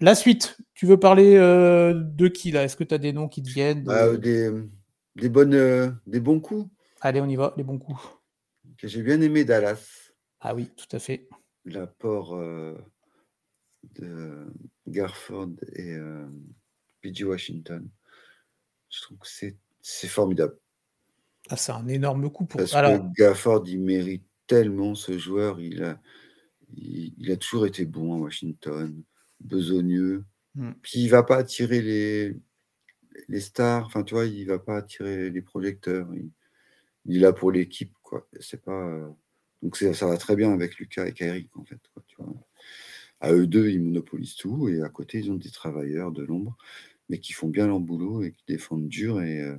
[0.00, 2.64] La suite, tu veux parler euh, de qui là?
[2.64, 4.50] Est-ce que tu as des noms qui te viennent bah, des,
[5.14, 6.68] des, bonnes, euh, des bons coups.
[7.00, 8.00] Allez, on y va, les bons coups.
[8.82, 10.10] J'ai bien aimé Dallas.
[10.40, 11.28] Ah oui, tout à fait.
[11.64, 12.36] L'apport
[13.96, 14.46] de
[14.86, 15.96] Garford et
[17.00, 17.88] PG Washington.
[18.90, 19.28] Je trouve que
[19.80, 20.56] c'est formidable.
[21.50, 25.60] Ah, c'est un énorme coup pour Parce que Gafford, il mérite tellement ce joueur.
[25.60, 26.00] Il a,
[26.76, 29.02] il, a toujours été bon à Washington,
[29.40, 30.24] besogneux.
[30.54, 30.72] Hmm.
[30.82, 32.36] Puis il va pas attirer les,
[33.28, 33.86] les stars.
[33.86, 36.08] Enfin, tu vois, il va pas attirer les projecteurs.
[37.04, 38.26] Il, est là pour l'équipe, quoi.
[38.40, 39.14] C'est pas.
[39.62, 41.80] Donc ça va très bien avec Lucas et Kyrie, en fait.
[42.06, 42.32] tu vois.
[43.24, 44.68] À eux deux, ils monopolisent tout.
[44.68, 46.56] Et à côté, ils ont des travailleurs de l'ombre,
[47.08, 49.22] mais qui font bien leur boulot et qui défendent dur.
[49.22, 49.40] Et.
[49.40, 49.56] Euh,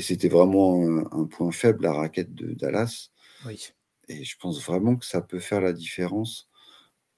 [0.00, 3.10] et c'était vraiment un, point faible, la raquette de Dallas.
[3.44, 3.70] Oui.
[4.08, 6.48] Et je pense vraiment que ça peut faire la différence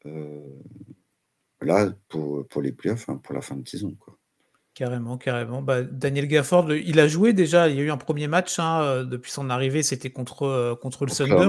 [0.05, 0.61] euh,
[1.61, 3.95] là pour, pour les playoffs, hein, pour la fin de saison.
[4.01, 4.19] Quoi.
[4.75, 5.61] Carrément, carrément.
[5.61, 7.69] Bah, Daniel Gafford, il a joué déjà.
[7.69, 10.75] Il y a eu un premier match hein, euh, depuis son arrivée, c'était contre, euh,
[10.75, 11.49] contre le Thunder.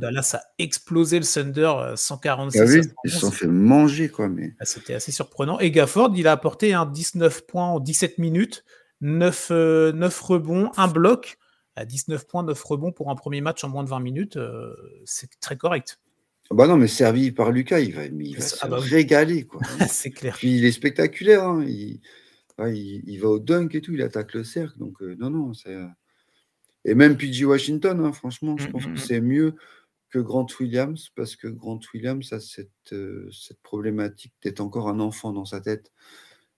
[0.00, 2.60] Dallas a explosé le Thunder 146.
[2.60, 4.08] Ah oui, ils se sont fait manger.
[4.08, 4.28] quoi.
[4.28, 4.54] Mais...
[4.58, 5.60] Ah, c'était assez surprenant.
[5.60, 8.64] Et Gafford, il a apporté un 19 points en 17 minutes.
[9.02, 11.38] 9, euh, rebonds, un bloc
[11.74, 14.74] à 19 points, 9 rebonds pour un premier match en moins de 20 minutes, euh,
[15.04, 15.98] c'est très correct.
[16.50, 18.04] Ah bah non, mais servi par Lucas, il va,
[18.40, 19.46] se ah bah régaler.
[19.88, 20.34] c'est clair.
[20.36, 21.44] Puis il est spectaculaire.
[21.44, 21.64] Hein.
[21.66, 22.00] Il,
[22.70, 24.78] il, va au dunk et tout, il attaque le cercle.
[24.78, 25.76] Donc, euh, non, non, c'est.
[26.84, 29.04] Et même PG Washington, hein, franchement, je mm, pense mm, que mm.
[29.04, 29.54] c'est mieux
[30.10, 32.94] que Grant Williams, parce que Grant Williams a cette,
[33.32, 35.92] cette problématique d'être encore un enfant dans sa tête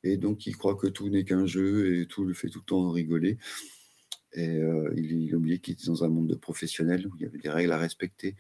[0.05, 2.65] et donc il croit que tout n'est qu'un jeu et tout le fait tout le
[2.65, 3.39] temps rigoler.
[4.35, 7.27] Et euh, il, il oublié qu'il était dans un monde de professionnels où il y
[7.27, 8.37] avait des règles à respecter.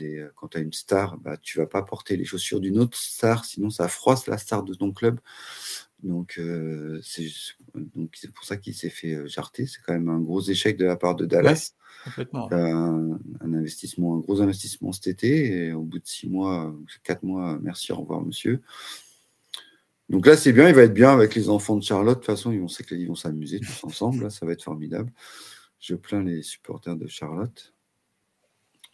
[0.00, 2.96] Euh, quand tu as une star, bah, tu vas pas porter les chaussures d'une autre
[2.96, 5.20] star, sinon ça froisse la star de ton club.
[6.02, 9.66] Donc euh, c'est pour ça qu'il s'est fait jarter.
[9.66, 11.74] C'est quand même un gros échec de la part de Dallas.
[12.04, 12.48] complètement.
[12.52, 15.66] Un, investissement, un gros investissement cet été.
[15.66, 18.62] Et au bout de six mois, quatre mois, merci, au revoir, monsieur.
[20.08, 22.18] Donc là, c'est bien, il va être bien avec les enfants de Charlotte.
[22.18, 24.30] De toute façon, ils vont, ils vont s'amuser tous ensemble.
[24.30, 25.12] ça va être formidable.
[25.78, 27.74] Je plains les supporters de Charlotte.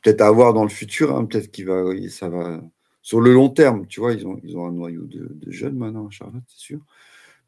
[0.06, 2.62] Peut-être à voir dans le futur, hein, peut-être qu'il va, ça va.
[3.02, 6.08] Sur le long terme, tu vois, ils ont, ils ont un noyau de, jeunes maintenant,
[6.10, 6.80] Charlotte, c'est sûr.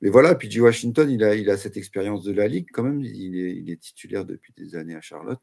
[0.01, 0.61] Mais voilà, puis G.
[0.61, 3.01] Washington, il a, il a cette expérience de la Ligue quand même.
[3.01, 5.38] Il est, il est titulaire depuis des années à Charlotte.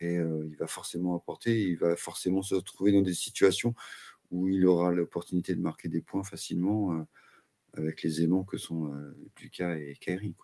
[0.00, 3.72] Et euh, il va forcément apporter, il va forcément se retrouver dans des situations
[4.32, 6.94] où il aura l'opportunité de marquer des points facilement.
[6.94, 7.04] Euh,
[7.76, 10.34] avec les aimants que sont euh, Lucas et Kairi.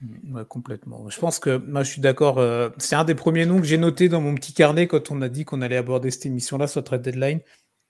[0.00, 1.08] Mmh, complètement.
[1.08, 2.38] Je pense que moi je suis d'accord.
[2.38, 5.22] Euh, c'est un des premiers noms que j'ai noté dans mon petit carnet quand on
[5.22, 7.40] a dit qu'on allait aborder cette émission-là sur Trade Deadline.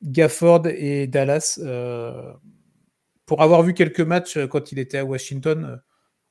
[0.02, 1.58] Gafford et Dallas.
[1.62, 2.32] Euh,
[3.24, 5.80] pour avoir vu quelques matchs quand il était à Washington,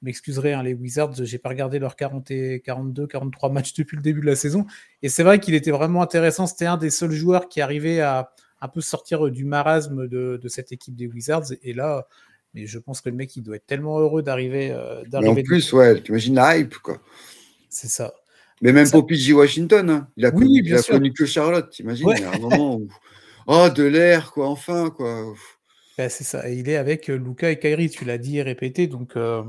[0.01, 4.01] m'excuserez hein, les Wizards, j'ai pas regardé leurs 40 et 42, 43 matchs depuis le
[4.01, 4.65] début de la saison.
[5.01, 6.47] Et c'est vrai qu'il était vraiment intéressant.
[6.47, 10.47] C'était un des seuls joueurs qui arrivait à un peu sortir du marasme de, de
[10.47, 11.51] cette équipe des Wizards.
[11.63, 12.07] Et là,
[12.55, 14.71] mais je pense que le mec, il doit être tellement heureux d'arriver.
[14.71, 17.01] Euh, en plus, ouais, tu imagines la hype, quoi.
[17.69, 18.13] C'est ça.
[18.61, 22.09] Mais même pour PG Washington, hein, il a, connu, il a connu, que Charlotte, t'imagines
[22.15, 22.87] Il y a un moment où.
[23.47, 25.31] Oh, de l'air, quoi, enfin, quoi.
[25.99, 26.49] Ben, c'est ça.
[26.49, 28.87] Et il est avec euh, Luca et Kairi, tu l'as dit et répété.
[28.87, 29.43] Donc, euh,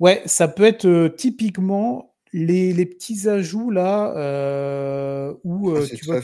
[0.00, 6.22] ouais, ça peut être typiquement les, petits ajouts là, euh, où ah, euh, tu vois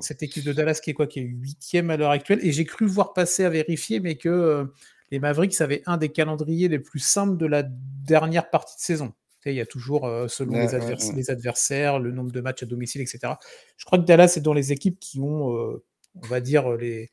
[0.00, 2.64] cette équipe de Dallas qui est quoi, qui est huitième à l'heure actuelle, et j'ai
[2.64, 4.64] cru voir passer à vérifier, mais que euh,
[5.10, 9.12] les Mavericks avaient un des calendriers les plus simples de la dernière partie de saison.
[9.46, 13.34] il y a toujours, selon les, les, adversaires, le nombre de matchs à domicile, etc.
[13.76, 15.80] Je crois que Dallas est dans les équipes qui ont,
[16.14, 17.10] on va dire, les,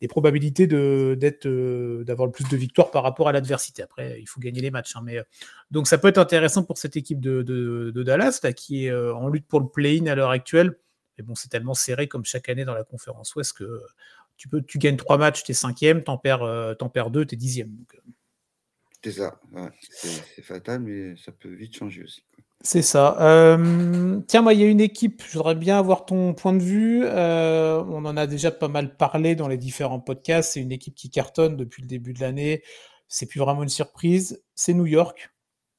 [0.00, 3.82] des probabilités d'être, euh, d'avoir le plus de victoires par rapport à l'adversité.
[3.82, 4.94] Après, il faut gagner les matchs.
[4.96, 5.22] Hein, mais, euh,
[5.70, 9.14] donc ça peut être intéressant pour cette équipe de, de, Dallas, là, qui est euh,
[9.14, 10.78] en lutte pour le play-in à l'heure actuelle.
[11.16, 13.80] Mais bon, c'est tellement serré comme chaque année dans la conférence Ouest que
[14.36, 17.38] tu, peux, tu gagnes trois matchs, tu es cinquième, t'en perds, perds deux, tu es
[17.38, 17.72] dixième.
[19.02, 19.40] C'est ça,
[19.88, 22.22] c'est fatal, mais ça peut vite changer aussi.
[22.62, 23.16] C'est ça.
[23.20, 26.62] Euh, tiens, moi, il y a une équipe, je voudrais bien avoir ton point de
[26.62, 27.02] vue.
[27.04, 30.54] Euh, on en a déjà pas mal parlé dans les différents podcasts.
[30.54, 32.62] C'est une équipe qui cartonne depuis le début de l'année.
[33.08, 34.42] C'est plus vraiment une surprise.
[34.54, 35.30] C'est New York,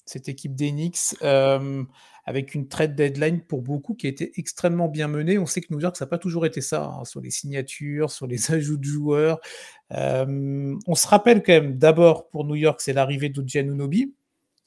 [0.06, 1.84] cette équipe d'Enix, euh,
[2.26, 5.38] avec une trade deadline pour beaucoup qui a été extrêmement bien menée.
[5.40, 8.12] On sait que New York, ça n'a pas toujours été ça, hein, sur les signatures,
[8.12, 9.40] sur les ajouts de joueurs.
[9.92, 14.14] on se rappelle quand même, d'abord, pour New York, c'est l'arrivée d'Unobi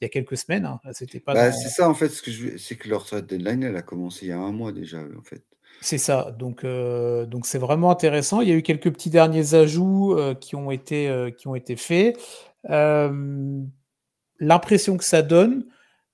[0.01, 0.65] il y a quelques semaines.
[0.65, 0.79] Hein.
[0.93, 1.33] C'était pas.
[1.33, 2.09] Bah, c'est ça en fait.
[2.09, 2.57] Ce que je...
[2.57, 5.43] c'est que leur deadline, elle a commencé il y a un mois déjà en fait.
[5.81, 6.31] C'est ça.
[6.37, 8.41] Donc euh, donc c'est vraiment intéressant.
[8.41, 11.55] Il y a eu quelques petits derniers ajouts euh, qui ont été euh, qui ont
[11.55, 12.19] été faits.
[14.39, 15.65] L'impression que ça donne.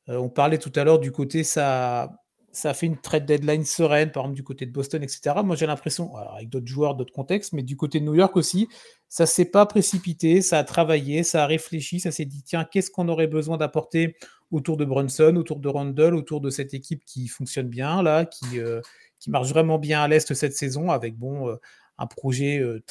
[0.08, 2.12] on parlait tout à l'heure du côté ça
[2.58, 5.36] ça fait une trade deadline sereine, par exemple du côté de Boston, etc.
[5.44, 8.68] Moi, j'ai l'impression, avec d'autres joueurs, d'autres contextes, mais du côté de New York aussi,
[9.10, 12.90] ça s'est pas précipité, ça a travaillé, ça a réfléchi, ça s'est dit, tiens, qu'est-ce
[12.90, 14.16] qu'on aurait besoin d'apporter
[14.50, 18.60] autour de Brunson, autour de Randall, autour de cette équipe qui fonctionne bien, là, qui,
[18.60, 18.82] euh,
[19.20, 21.58] qui marche vraiment bien à l'Est cette saison, avec bon, euh,
[22.00, 22.84] un projet euh,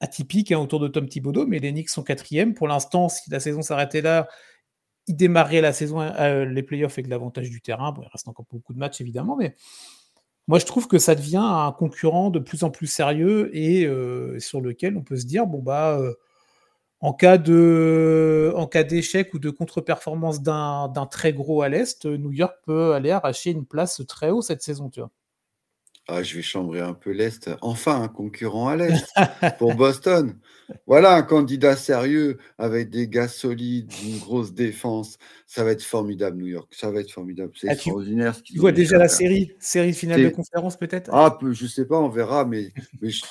[0.00, 2.54] atypique hein, autour de Tom Thibodeau, mais les Knicks sont quatrième.
[2.54, 4.26] Pour l'instant, si la saison s'arrêtait là,
[5.06, 7.92] il démarrait la saison, euh, les playoffs avec l'avantage du terrain.
[7.92, 9.54] Bon, il reste encore beaucoup de matchs évidemment, mais
[10.48, 14.38] moi je trouve que ça devient un concurrent de plus en plus sérieux et euh,
[14.40, 16.14] sur lequel on peut se dire bon bah euh,
[17.00, 23.10] en cas d'échec ou de contre-performance d'un très gros à l'est, New York peut aller
[23.10, 24.90] arracher une place très haut cette saison.
[26.08, 27.48] Ah, je vais chambrer un peu l'Est.
[27.60, 29.06] Enfin, un concurrent à l'Est
[29.58, 30.36] pour Boston.
[30.86, 35.18] Voilà un candidat sérieux avec des gars solides, une grosse défense.
[35.46, 36.74] Ça va être formidable, New York.
[36.74, 37.52] Ça va être formidable.
[37.56, 38.40] C'est ah, extraordinaire.
[38.42, 41.10] Tu, vois déjà la série, série finale de conférence peut-être?
[41.12, 42.72] Ah, je sais pas, on verra, mais,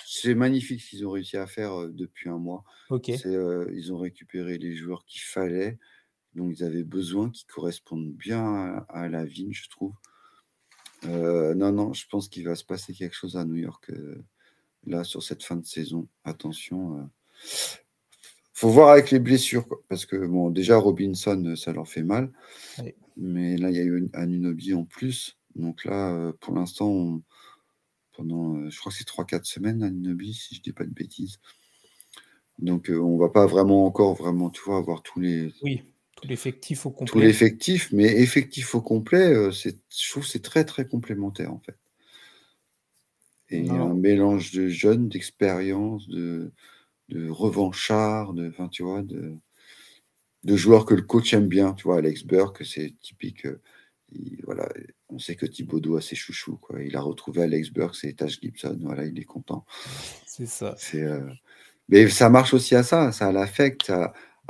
[0.08, 2.64] c'est magnifique ce qu'ils ont réussi à faire euh, depuis un mois.
[2.90, 3.10] Ok.
[3.26, 5.78] Euh, ils ont récupéré les joueurs qu'il fallait,
[6.36, 9.94] dont ils avaient besoin, qui correspondent bien à la vigne, je trouve.
[11.06, 14.24] Euh, non, non, je pense qu'il va se passer quelque chose à New York euh,
[14.86, 16.08] là sur cette fin de saison.
[16.24, 17.00] Attention.
[17.00, 17.04] Euh.
[18.54, 22.32] faut voir avec les blessures, parce que bon, déjà Robinson, ça leur fait mal,
[23.18, 25.38] mais là il y a eu un Unobi en plus.
[25.56, 27.22] Donc là, pour l'instant,
[28.14, 31.40] pendant, je crois que c'est 3-4 semaines Anunobi, si je dis pas de bêtises.
[32.60, 35.52] Donc on va pas vraiment encore vraiment, tu vois, avoir tous les.
[35.64, 35.82] Oui
[36.24, 37.12] l'effectif au complet.
[37.12, 41.60] Tout l'effectif, mais effectif au complet, c'est, je trouve que c'est très très complémentaire en
[41.60, 41.78] fait.
[43.54, 46.54] Et un mélange de jeunes, d'expérience, de,
[47.10, 49.34] de revanchards, de, enfin, tu vois, de,
[50.46, 51.74] de joueurs que le coach aime bien.
[51.74, 53.46] Tu vois, Alex Burke, c'est typique.
[53.46, 53.60] Euh,
[54.46, 54.70] voilà,
[55.10, 56.56] on sait que Thibaudot a ses chouchous.
[56.62, 56.82] Quoi.
[56.82, 58.78] Il a retrouvé Alex Burks et Tash Gibson.
[58.80, 59.66] Voilà, il est content.
[60.26, 60.78] C'est ça.
[60.94, 61.30] Euh,
[61.90, 63.12] mais ça marche aussi à ça.
[63.12, 63.92] Ça l'affecte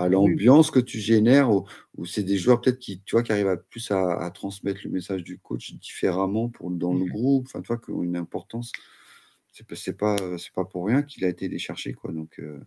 [0.02, 1.52] à l'ambiance que tu génères.
[1.52, 4.92] Ou, c'est des joueurs peut-être qui, tu vois, qui arrivent à plus à, transmettre le
[4.92, 7.48] message du coach différemment pour, dans le groupe?
[7.48, 8.72] Enfin, tu vois, qui ont une importance.
[9.52, 11.94] C'est pas, pas, pas pour rien qu'il a été les chercher.
[11.94, 12.12] Quoi.
[12.12, 12.60] Donc, euh,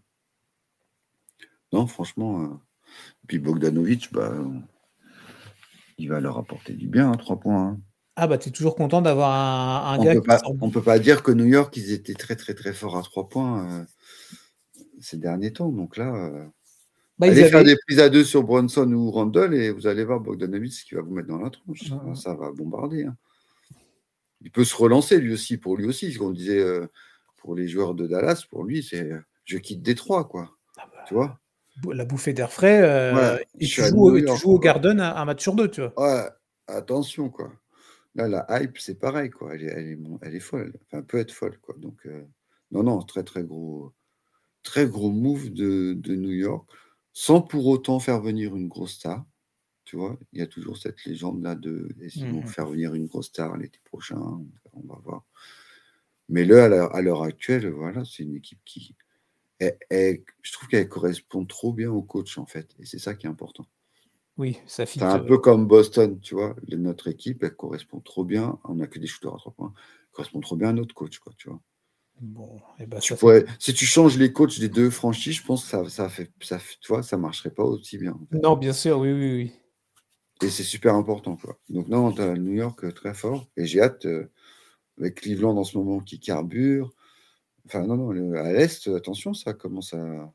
[1.73, 2.43] non, franchement.
[2.43, 2.49] Euh,
[3.27, 4.35] puis Bogdanovic, bah,
[5.99, 7.69] il va leur apporter du bien, hein, trois points.
[7.69, 7.81] Hein.
[8.17, 11.01] Ah bah tu es toujours content d'avoir un, on gars peut pas, On peut pas
[11.01, 13.85] dire que New York, ils étaient très très très forts à trois points euh,
[15.01, 15.71] ces derniers temps.
[15.71, 16.47] Donc là, euh,
[17.19, 20.21] bah, allez faire des prises à deux sur Bronson ou Randall et vous allez voir
[20.21, 21.85] Bogdanovic qui va vous mettre dans la tronche.
[22.15, 23.05] Ça va bombarder.
[23.05, 23.17] Hein.
[24.41, 26.13] Il peut se relancer lui aussi, pour lui aussi.
[26.13, 26.87] Ce qu'on disait euh,
[27.37, 29.11] pour les joueurs de Dallas, pour lui, c'est
[29.45, 30.51] je quitte Détroit, quoi.
[30.77, 31.05] Ah bah.
[31.07, 31.39] Tu vois?
[31.93, 35.81] la bouffée d'air frais, euh, et tu joues, au Garden un, match sur deux, tu
[35.81, 35.93] vois.
[36.01, 36.29] Ouais,
[36.69, 37.53] attention, quoi.
[38.15, 39.55] Là, la hype, c'est pareil, quoi.
[39.55, 40.73] Elle est, elle est, elle est folle.
[40.87, 41.75] Enfin, elle peut être folle, quoi.
[41.79, 42.23] Donc, euh,
[42.71, 43.93] non, non, très, très gros,
[44.63, 46.69] très gros move de, de, New York,
[47.15, 49.25] sans pour autant faire venir une grosse star.
[49.85, 53.27] Tu vois, il y a toujours cette légende-là de vont mmh faire venir une grosse
[53.27, 54.19] star l'été prochain
[54.73, 55.25] On va voir.
[56.29, 58.97] Mais là, à l'heure actuelle, voilà, c'est une équipe qui,
[59.61, 62.75] je trouve qu'elle correspond trop bien au coach, en fait.
[62.79, 63.67] Et c'est ça qui est important.
[64.37, 64.99] Oui, ça fit.
[64.99, 66.57] C'est un peu comme Boston, tu vois?
[66.69, 68.59] Notre équipe, elle correspond trop bien.
[68.65, 69.73] On n'a que des shooters à trois points.
[69.77, 71.61] Elle correspond trop bien à notre coach, quoi, tu vois?
[72.21, 73.01] Bon, et eh ben,
[73.59, 76.59] Si tu changes les coachs des deux franchises, je pense que ça, ça fait, ça,
[76.81, 78.19] tu vois, ça marcherait pas aussi bien.
[78.31, 79.53] Non, bien sûr, oui, oui, oui.
[80.43, 81.59] Et c'est super important, quoi.
[81.69, 83.47] Donc, non, tu as New York euh, très fort.
[83.57, 84.31] Et j'ai hâte, euh,
[84.99, 86.93] avec Cleveland en ce moment qui carbure,
[87.67, 90.33] Enfin, non, non, à l'Est, attention, ça commence à.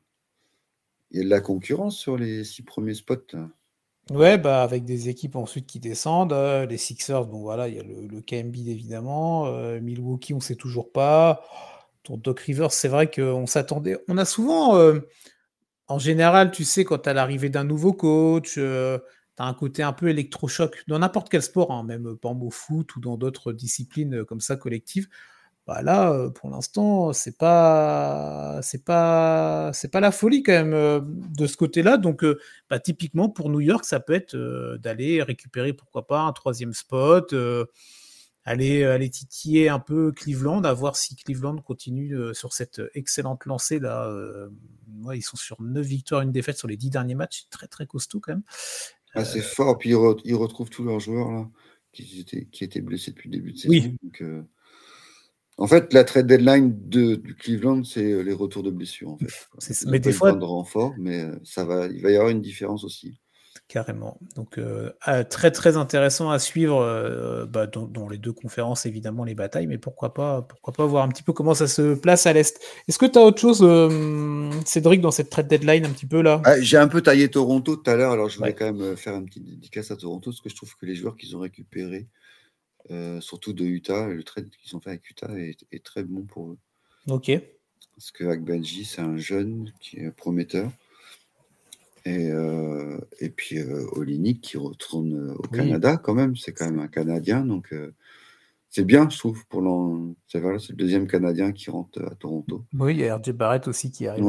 [1.12, 3.36] Il y a de la concurrence sur les six premiers spots.
[4.10, 6.32] Ouais, bah avec des équipes ensuite qui descendent.
[6.32, 9.46] Euh, les Sixers, bon voilà, il y a le, le KMB évidemment.
[9.46, 11.44] Euh, Milwaukee, on ne sait toujours pas.
[12.02, 13.98] Ton Doc Rivers, c'est vrai qu'on s'attendait.
[14.08, 15.00] On a souvent, euh,
[15.88, 19.00] en général, tu sais, quand à l'arrivée d'un nouveau coach, tu as
[19.38, 23.00] un côté un peu électrochoc dans n'importe quel sport, hein, même pas au foot ou
[23.00, 25.08] dans d'autres disciplines comme ça collectives.
[25.66, 31.04] Bah là, pour l'instant, c'est pas, pas la folie quand même
[31.36, 31.96] de ce côté-là.
[31.96, 32.24] Donc,
[32.70, 34.36] bah, typiquement pour New York, ça peut être
[34.78, 37.34] d'aller récupérer, pourquoi pas, un troisième spot,
[38.44, 43.78] aller, aller titiller un peu Cleveland, à voir si Cleveland continue sur cette excellente lancée
[43.78, 44.10] là.
[45.14, 48.20] ils sont sur 9 victoires, une défaite sur les 10 derniers matchs, très très costaud
[48.20, 48.42] quand même.
[49.14, 51.48] Ah, c'est fort, puis ils, retrouvent tous leurs joueurs là
[51.92, 53.72] qui étaient, qui étaient blessés depuis le début de saison.
[53.72, 53.98] Oui.
[55.60, 59.10] En fait, la trade deadline de, Cleveland, c'est euh, les retours de blessures.
[59.10, 59.86] En fait.
[59.86, 60.32] Mais des fois.
[60.32, 63.20] De renfort, mais euh, ça va, il va y avoir une différence aussi.
[63.72, 64.18] Carrément.
[64.34, 69.36] Donc, euh, ah, très très intéressant à suivre bah, dans, les deux conférences, évidemment, les
[69.36, 72.32] batailles, mais pourquoi pas, pourquoi pas voir un petit peu comment ça se place à
[72.32, 72.60] l'Est.
[72.88, 73.64] Est-ce que tu as autre chose,
[74.66, 76.42] Cédric, dans cette trade deadline un petit peu là?
[76.44, 79.14] Ah, J'ai un peu taillé Toronto tout à l'heure, alors je voulais quand même faire
[79.14, 82.08] un petit dédicace à Toronto, parce que je trouve que les joueurs qu'ils ont récupérés
[82.90, 84.08] euh, surtout de Utah.
[84.08, 86.58] Le trade qu'ils ont fait avec Utah est, très bon pour eux.
[87.08, 87.30] Ok.
[87.96, 90.70] Parce que Benji, c'est un jeune qui est prometteur.
[92.04, 93.86] Et, euh, et puis euh,
[94.42, 96.36] qui retourne au Canada quand même.
[96.36, 97.44] C'est quand même un Canadien.
[97.44, 97.94] Donc euh,
[98.68, 99.46] c'est bien, je trouve.
[99.46, 99.62] pour
[100.28, 102.64] C'est le deuxième Canadien qui rentre à Toronto.
[102.72, 104.24] Oui, il y a RJ Barrett aussi qui arrive.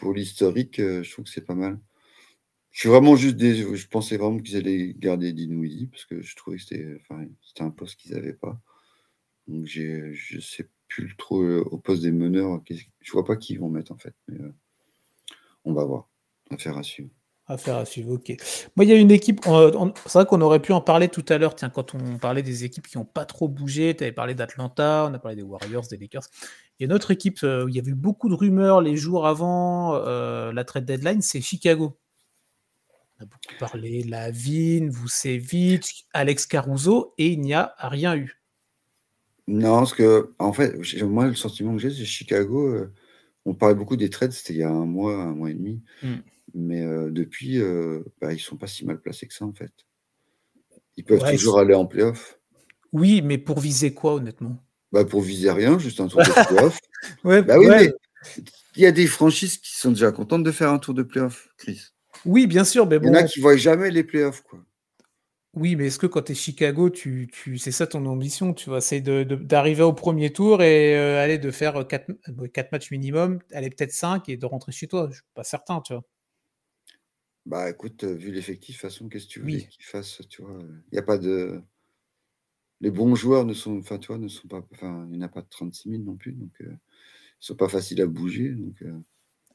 [0.00, 1.78] Pour l'historique, je trouve que c'est pas mal.
[2.70, 3.54] Je suis vraiment juste des...
[3.54, 7.24] Je pensais vraiment qu'ils allaient garder Dinwiddie parce que je trouvais que c'était enfin,
[7.60, 8.60] un poste qu'ils n'avaient pas.
[9.46, 12.62] Donc je ne sais plus trop euh, au poste des meneurs.
[13.00, 14.14] Je vois pas qui ils vont mettre en fait.
[14.28, 14.52] Mais euh,
[15.64, 16.08] on va voir.
[16.50, 17.10] Affaire à suivre.
[17.46, 18.34] Affaire à suivre, ok.
[18.74, 21.36] Moi, il y a une équipe, c'est vrai qu'on aurait pu en parler tout à
[21.36, 24.34] l'heure, tiens, quand on parlait des équipes qui n'ont pas trop bougé, tu avais parlé
[24.34, 26.24] d'Atlanta, on a parlé des Warriors, des Lakers.
[26.78, 28.80] Il y a une autre équipe euh, où il y avait eu beaucoup de rumeurs
[28.80, 31.98] les jours avant la trade deadline, c'est Chicago.
[33.20, 38.40] On a beaucoup parlé, Lavigne, Vucevic, Alex Caruso, et il n'y a rien eu.
[39.46, 42.66] Non, parce que, en fait, moi, le sentiment que j'ai, c'est Chicago.
[42.68, 42.92] Euh,
[43.44, 45.82] on parlait beaucoup des trades, c'était il y a un mois, un mois et demi.
[46.02, 46.16] Hmm.
[46.54, 49.72] Mais euh, depuis, euh, bah, ils sont pas si mal placés que ça, en fait.
[50.96, 52.38] Ils peuvent toujours aller en playoff.
[52.92, 54.56] Oui, mais pour viser quoi, honnêtement?
[54.92, 56.78] Bah, Pour viser rien, juste un tour de playoff.
[57.24, 57.92] ouais, bah oui, mais
[58.76, 61.48] il y a des franchises qui sont déjà contentes de faire un tour de playoff,
[61.56, 61.80] Chris.
[62.24, 63.08] Oui, bien sûr, mais bon.
[63.08, 64.64] Il y en a qui ne voient jamais les playoffs, quoi.
[65.56, 68.70] Oui, mais est-ce que quand tu es Chicago, tu, tu, c'est ça ton ambition, tu
[68.70, 73.38] vois, c'est d'arriver au premier tour et euh, aller de faire 4, euh, matchs minimum,
[73.52, 75.04] aller peut-être 5 et de rentrer chez toi.
[75.04, 76.02] Je ne suis pas certain, tu vois.
[77.46, 80.42] Bah écoute, euh, vu l'effectif, de toute façon, qu'est-ce que tu veux qu'ils fassent, tu
[80.42, 80.58] vois?
[80.60, 81.62] Il n'y a pas de.
[82.80, 85.28] les bons joueurs ne sont, enfin, toi, ne sont pas, enfin, il n'y en a
[85.28, 86.76] pas de 36 000 non plus, donc ils ne
[87.38, 88.50] sont pas faciles à bouger.
[88.50, 88.82] Donc,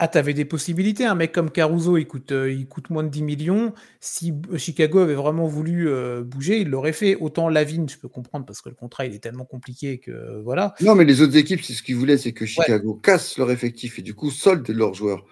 [0.02, 1.04] ah, tu avais des possibilités.
[1.04, 3.74] Un mec comme Caruso, il coûte, euh, il coûte moins de 10 millions.
[4.00, 7.18] Si Chicago avait vraiment voulu euh, bouger, il l'aurait fait.
[7.18, 10.74] Autant Lavigne, je peux comprendre parce que le contrat il est tellement compliqué que voilà.
[10.80, 14.00] Non, mais les autres équipes, c'est ce qu'ils voulaient, c'est que Chicago casse leur effectif
[14.00, 15.26] et du coup solde leurs joueurs.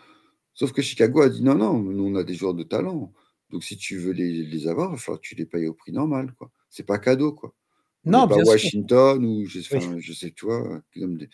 [0.54, 3.14] Sauf que Chicago a dit non, non, nous on a des joueurs de talent.
[3.50, 5.94] Donc si tu veux les, avoir, il va falloir que tu les payes au prix
[5.94, 6.34] normal.
[6.38, 6.52] quoi.
[6.70, 7.32] C'est pas cadeau.
[7.32, 7.56] quoi.
[8.04, 10.82] non, pas Washington ou je, je sais, tu vois.
[10.94, 11.30] Il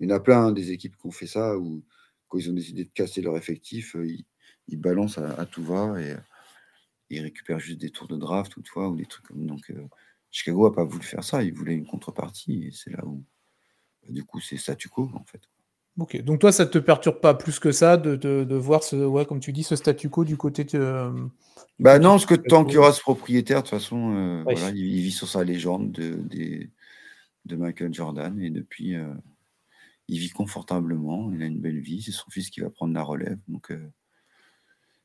[0.00, 1.56] y en a plein hein, des équipes qui ont fait ça.
[1.56, 1.82] Ou
[2.28, 4.06] quand ils ont décidé de casser leur effectif, euh,
[4.68, 6.16] ils, balancent à, tout va et euh,
[7.10, 9.86] ils récupèrent juste des tours de draft toutefois ou des trucs comme donc euh,
[10.30, 13.24] Chicago n'a pas voulu faire ça, il voulait une contrepartie et c'est là où
[14.02, 15.40] bah, du coup c'est statu quo en fait.
[15.98, 19.24] Ok, donc toi ça te perturbe pas plus que ça de, de, voir ce ouais
[19.24, 21.10] comme tu dis ce statu quo du côté de.
[21.78, 25.00] bah non, parce que tant qu'il y aura ce propriétaire, de toute façon, voilà, il,
[25.00, 26.68] vit sur sa légende de, de,
[27.46, 28.94] de Michael Jordan et depuis
[30.08, 33.02] il vit confortablement, il a une belle vie, c'est son fils qui va prendre la
[33.02, 33.38] relève.
[33.48, 33.90] Donc, euh,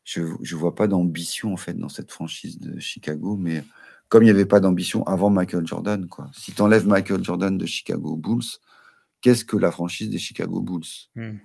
[0.03, 3.63] je ne vois pas d'ambition en fait dans cette franchise de Chicago, mais
[4.09, 6.29] comme il n'y avait pas d'ambition avant Michael Jordan, quoi.
[6.33, 8.43] Si tu enlèves Michael Jordan de Chicago Bulls,
[9.21, 10.83] qu'est-ce que la franchise des Chicago Bulls?
[11.15, 11.37] Hmm.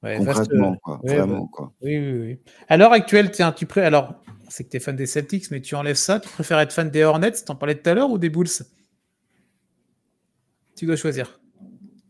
[0.00, 1.00] Concrètement, quoi.
[1.02, 1.72] Vraiment, quoi.
[1.80, 2.38] Oui, oui, oui.
[2.68, 3.82] À l'heure actuelle, es un, tu pré...
[3.82, 6.72] alors, c'est que tu es fan des Celtics, mais tu enlèves ça, tu préfères être
[6.72, 8.48] fan des Hornets, t'en parlais tout à l'heure, ou des Bulls?
[10.76, 11.40] Tu dois choisir.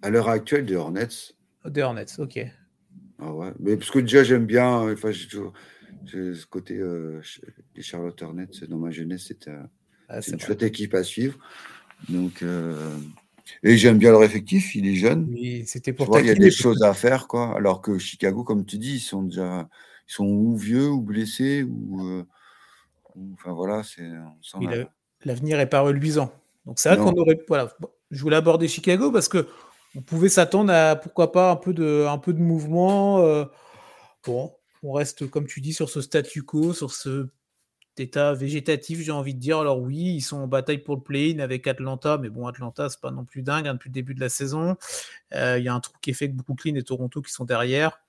[0.03, 1.34] À l'heure actuelle, des Hornets.
[1.64, 2.40] Des Hornets, ok.
[3.20, 5.53] Ah ouais, mais parce que déjà j'aime bien, enfin j'ai toujours
[6.07, 7.20] ce côté euh,
[7.74, 9.53] des Charlotte Hornets dans ma jeunesse, c'était
[10.09, 11.36] ah, une chouette équipe à suivre.
[12.09, 12.96] Donc euh,
[13.62, 15.26] et j'aime bien leur effectif, il est jeune.
[15.30, 17.57] Oui, c'était pour Il y a des choses à faire quoi.
[17.57, 19.68] Alors que Chicago, comme tu dis, ils sont déjà,
[20.09, 22.24] ils sont ou vieux ou blessés ou, euh,
[23.34, 24.09] enfin voilà, c'est.
[25.24, 26.32] L'avenir est pas reluisant.
[26.64, 27.74] Donc c'est vrai qu'on aurait, voilà,
[28.12, 29.49] je voulais aborder Chicago parce que
[29.95, 33.20] on pouvait s'attendre à pourquoi pas un peu de, un peu de mouvement.
[33.20, 33.45] Euh,
[34.24, 37.28] bon, on reste, comme tu dis, sur ce statu quo, sur ce
[38.01, 39.59] état végétatif, j'ai envie de dire.
[39.59, 43.01] Alors oui, ils sont en bataille pour le play-in avec Atlanta, mais bon, Atlanta, c'est
[43.01, 44.76] pas non plus dingue hein, depuis le début de la saison.
[45.34, 47.45] Euh, il y a un truc qui est fait avec Brooklyn et Toronto qui sont
[47.45, 48.01] derrière.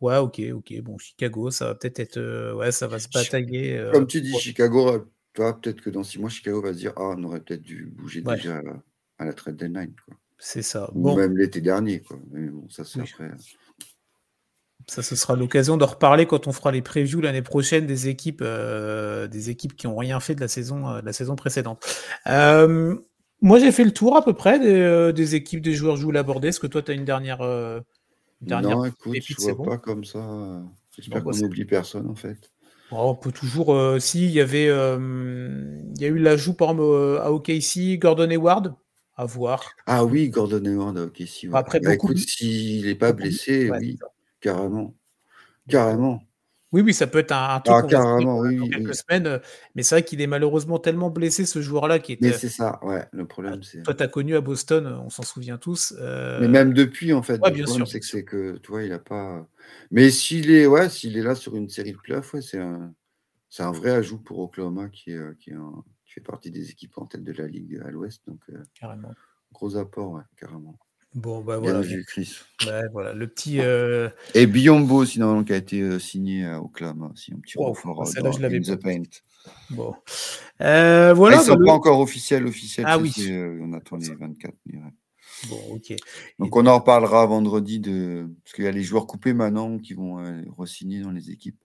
[0.00, 0.80] Ouais, ok, ok.
[0.80, 2.18] Bon, Chicago, ça va peut-être être.
[2.18, 3.90] Euh, ouais, ça va se batailler.
[3.92, 7.14] Comme tu dis, Chicago, toi, peut-être que dans six mois, Chicago va se dire Ah,
[7.16, 8.60] on aurait peut-être dû bouger déjà
[9.18, 9.94] à la trade deadline.
[10.04, 10.16] Quoi.
[10.38, 10.90] C'est ça.
[10.94, 12.00] Ou même l'été dernier.
[12.00, 12.16] Quoi.
[12.30, 13.30] bon, ça, c'est après.
[14.86, 18.40] Ça, ce sera l'occasion de reparler quand on fera les previews l'année prochaine des équipes,
[18.42, 21.84] euh, des équipes qui n'ont rien fait de la saison, euh, de la saison précédente.
[22.26, 22.96] Euh,
[23.42, 24.58] moi, j'ai fait le tour à peu près
[25.12, 25.96] des, équipes, des joueurs.
[25.96, 26.48] Je voulais aborder.
[26.48, 27.38] Est-ce que toi, tu as une dernière,
[28.40, 30.62] dernière Non, écoute, je ne vois pas comme ça.
[30.96, 32.50] J'espère bah, qu'on n'oublie personne, en fait.
[32.90, 33.76] on peut toujours.
[34.00, 34.64] si, il y avait.
[34.64, 38.74] il y a eu l'ajout, par exemple, à OKC, Gordon Hayward
[39.18, 39.72] à voir.
[39.84, 41.22] Ah oui, Gordon Hayward, ok.
[41.26, 43.98] Si, Après, bah, écoute, s'il n'est pas blessé, oui,
[44.40, 44.94] carrément.
[45.68, 46.22] Carrément.
[46.70, 49.38] Oui, oui, ça peut être un, truc ah, carrément, oui, dans quelques semaines, euh,
[49.74, 52.26] mais c'est vrai qu'il est malheureusement tellement blessé, ce joueur-là, qui était.
[52.26, 53.82] Mais c'est ça, ouais, le problème, c'est.
[53.82, 55.94] Toi, tu as connu à Boston, on s'en souvient tous.
[55.98, 57.88] Euh, mais même depuis, en fait, bien sûr.
[57.88, 59.48] c'est que, c'est que, tu vois, il n'a pas.
[59.90, 62.92] Mais s'il est, ouais, s'il est là sur une série de playoffs, ouais, c'est un,
[63.48, 65.56] c'est un vrai ajout pour Oklahoma qui, est, qui, est
[66.08, 68.40] qui fait partie des équipes en tête de la ligue à l'Ouest, donc.
[68.48, 69.12] Euh, carrément.
[69.52, 70.78] Gros apport, ouais, carrément.
[71.14, 71.80] Bon, bah voilà.
[71.80, 72.36] Bien vu, Chris.
[72.66, 73.60] Ouais, voilà, le petit.
[73.60, 74.08] Euh...
[74.34, 78.02] Et Biombo normalement, qui a été euh, signé au club, aussi, un petit wow, renfort
[78.02, 79.02] euh, dans je l'avais The Paint.
[79.70, 79.94] Bon.
[80.60, 81.38] Euh, voilà.
[81.38, 82.86] Ah, ils ne sont bah, pas encore officiels, officiels.
[82.88, 83.12] Ah oui.
[83.60, 84.54] on attend les 24.
[84.66, 84.92] Mais, ouais.
[85.48, 85.94] Bon, ok.
[86.38, 88.28] Donc, on en reparlera vendredi, de...
[88.44, 90.16] parce qu'il y a les joueurs coupés maintenant qui vont
[90.56, 91.62] re-signer dans les équipes.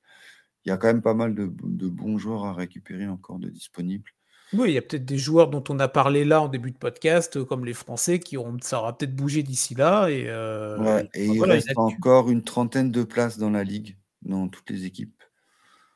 [0.65, 3.49] Il y a quand même pas mal de, de bons joueurs à récupérer encore de
[3.49, 4.11] disponibles.
[4.53, 6.77] Oui, il y a peut-être des joueurs dont on a parlé là en début de
[6.77, 10.07] podcast, euh, comme les Français, qui ont, ça aura peut-être bougé d'ici là.
[10.09, 14.47] Et, euh, ouais, et il reste encore une trentaine de places dans la ligue, dans
[14.47, 15.21] toutes les équipes,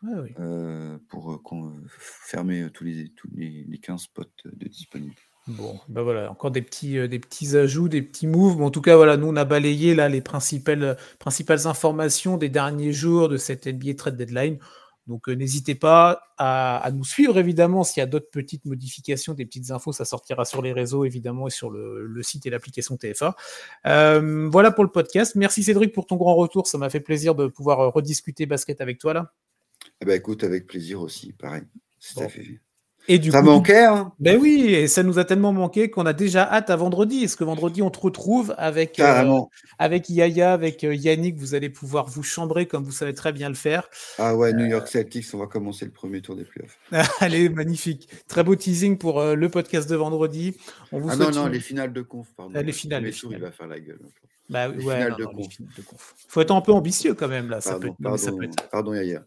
[0.03, 0.33] oui.
[0.39, 1.41] euh, pour
[1.89, 5.15] fermer tous les, tous les, les 15 spots de disponibles.
[5.47, 8.61] Bon, ben voilà, encore des petits, des petits ajouts, des petits moves.
[8.61, 12.91] en tout cas, voilà, nous on a balayé là les principales, principales informations des derniers
[12.91, 14.57] jours de cette NBA Trade Deadline.
[15.07, 19.45] Donc euh, n'hésitez pas à, nous suivre évidemment s'il y a d'autres petites modifications, des
[19.45, 23.35] petites infos, ça sortira sur les réseaux évidemment et sur le, site et l'application TFA.
[23.85, 25.35] Euh, voilà pour le podcast.
[25.35, 28.81] Merci Cédric pour ton grand retour, ça m'a fait plaisir de pouvoir euh, rediscuter basket
[28.81, 29.33] avec toi là.
[30.01, 31.63] Eh ben, écoute, avec plaisir aussi, pareil.
[33.07, 36.13] Et du ça manquait, hein Ben oui, et ça nous a tellement manqué qu'on a
[36.13, 37.23] déjà hâte à vendredi.
[37.23, 39.39] Est-ce que vendredi, on te retrouve avec, euh,
[39.79, 41.37] avec Yaya, avec euh, Yannick?
[41.37, 43.89] Vous allez pouvoir vous chambrer comme vous savez très bien le faire.
[44.17, 46.77] Ah ouais, New York Celtics, on va commencer le premier tour des playoffs.
[47.21, 48.09] Allez, magnifique.
[48.27, 50.57] Très beau teasing pour le podcast de vendredi.
[50.91, 52.59] On vous ah non, non, les finales de conf, pardon.
[52.59, 53.03] les finales.
[53.03, 53.99] Les il va faire la gueule.
[54.49, 56.15] Bah, ouais, de conf.
[56.29, 57.59] Faut être un peu ambitieux quand même là.
[57.61, 58.69] Pardon, ça peut, être...
[58.69, 59.23] pardon Yaya.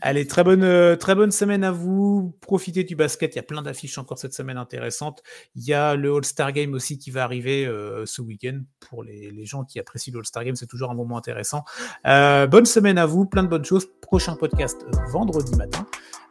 [0.00, 2.36] Allez, très bonne, euh, très bonne semaine à vous.
[2.40, 3.34] Profitez du basket.
[3.34, 5.22] Il y a plein d'affiches encore cette semaine intéressantes.
[5.54, 8.60] Il y a le All-Star Game aussi qui va arriver euh, ce week-end.
[8.80, 11.64] Pour les, gens qui apprécient le All-Star Game, c'est toujours un moment intéressant.
[12.06, 13.26] Euh, bonne semaine à vous.
[13.26, 13.86] Plein de bonnes choses.
[14.00, 15.86] Prochain podcast vendredi matin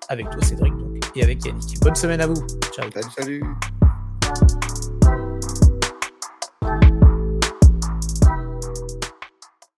[0.10, 0.74] avec toi, Cédric,
[1.16, 1.80] et avec Yannick.
[1.82, 2.45] Bonne semaine à vous.
[2.72, 2.89] Ciao.
[3.18, 3.43] salut.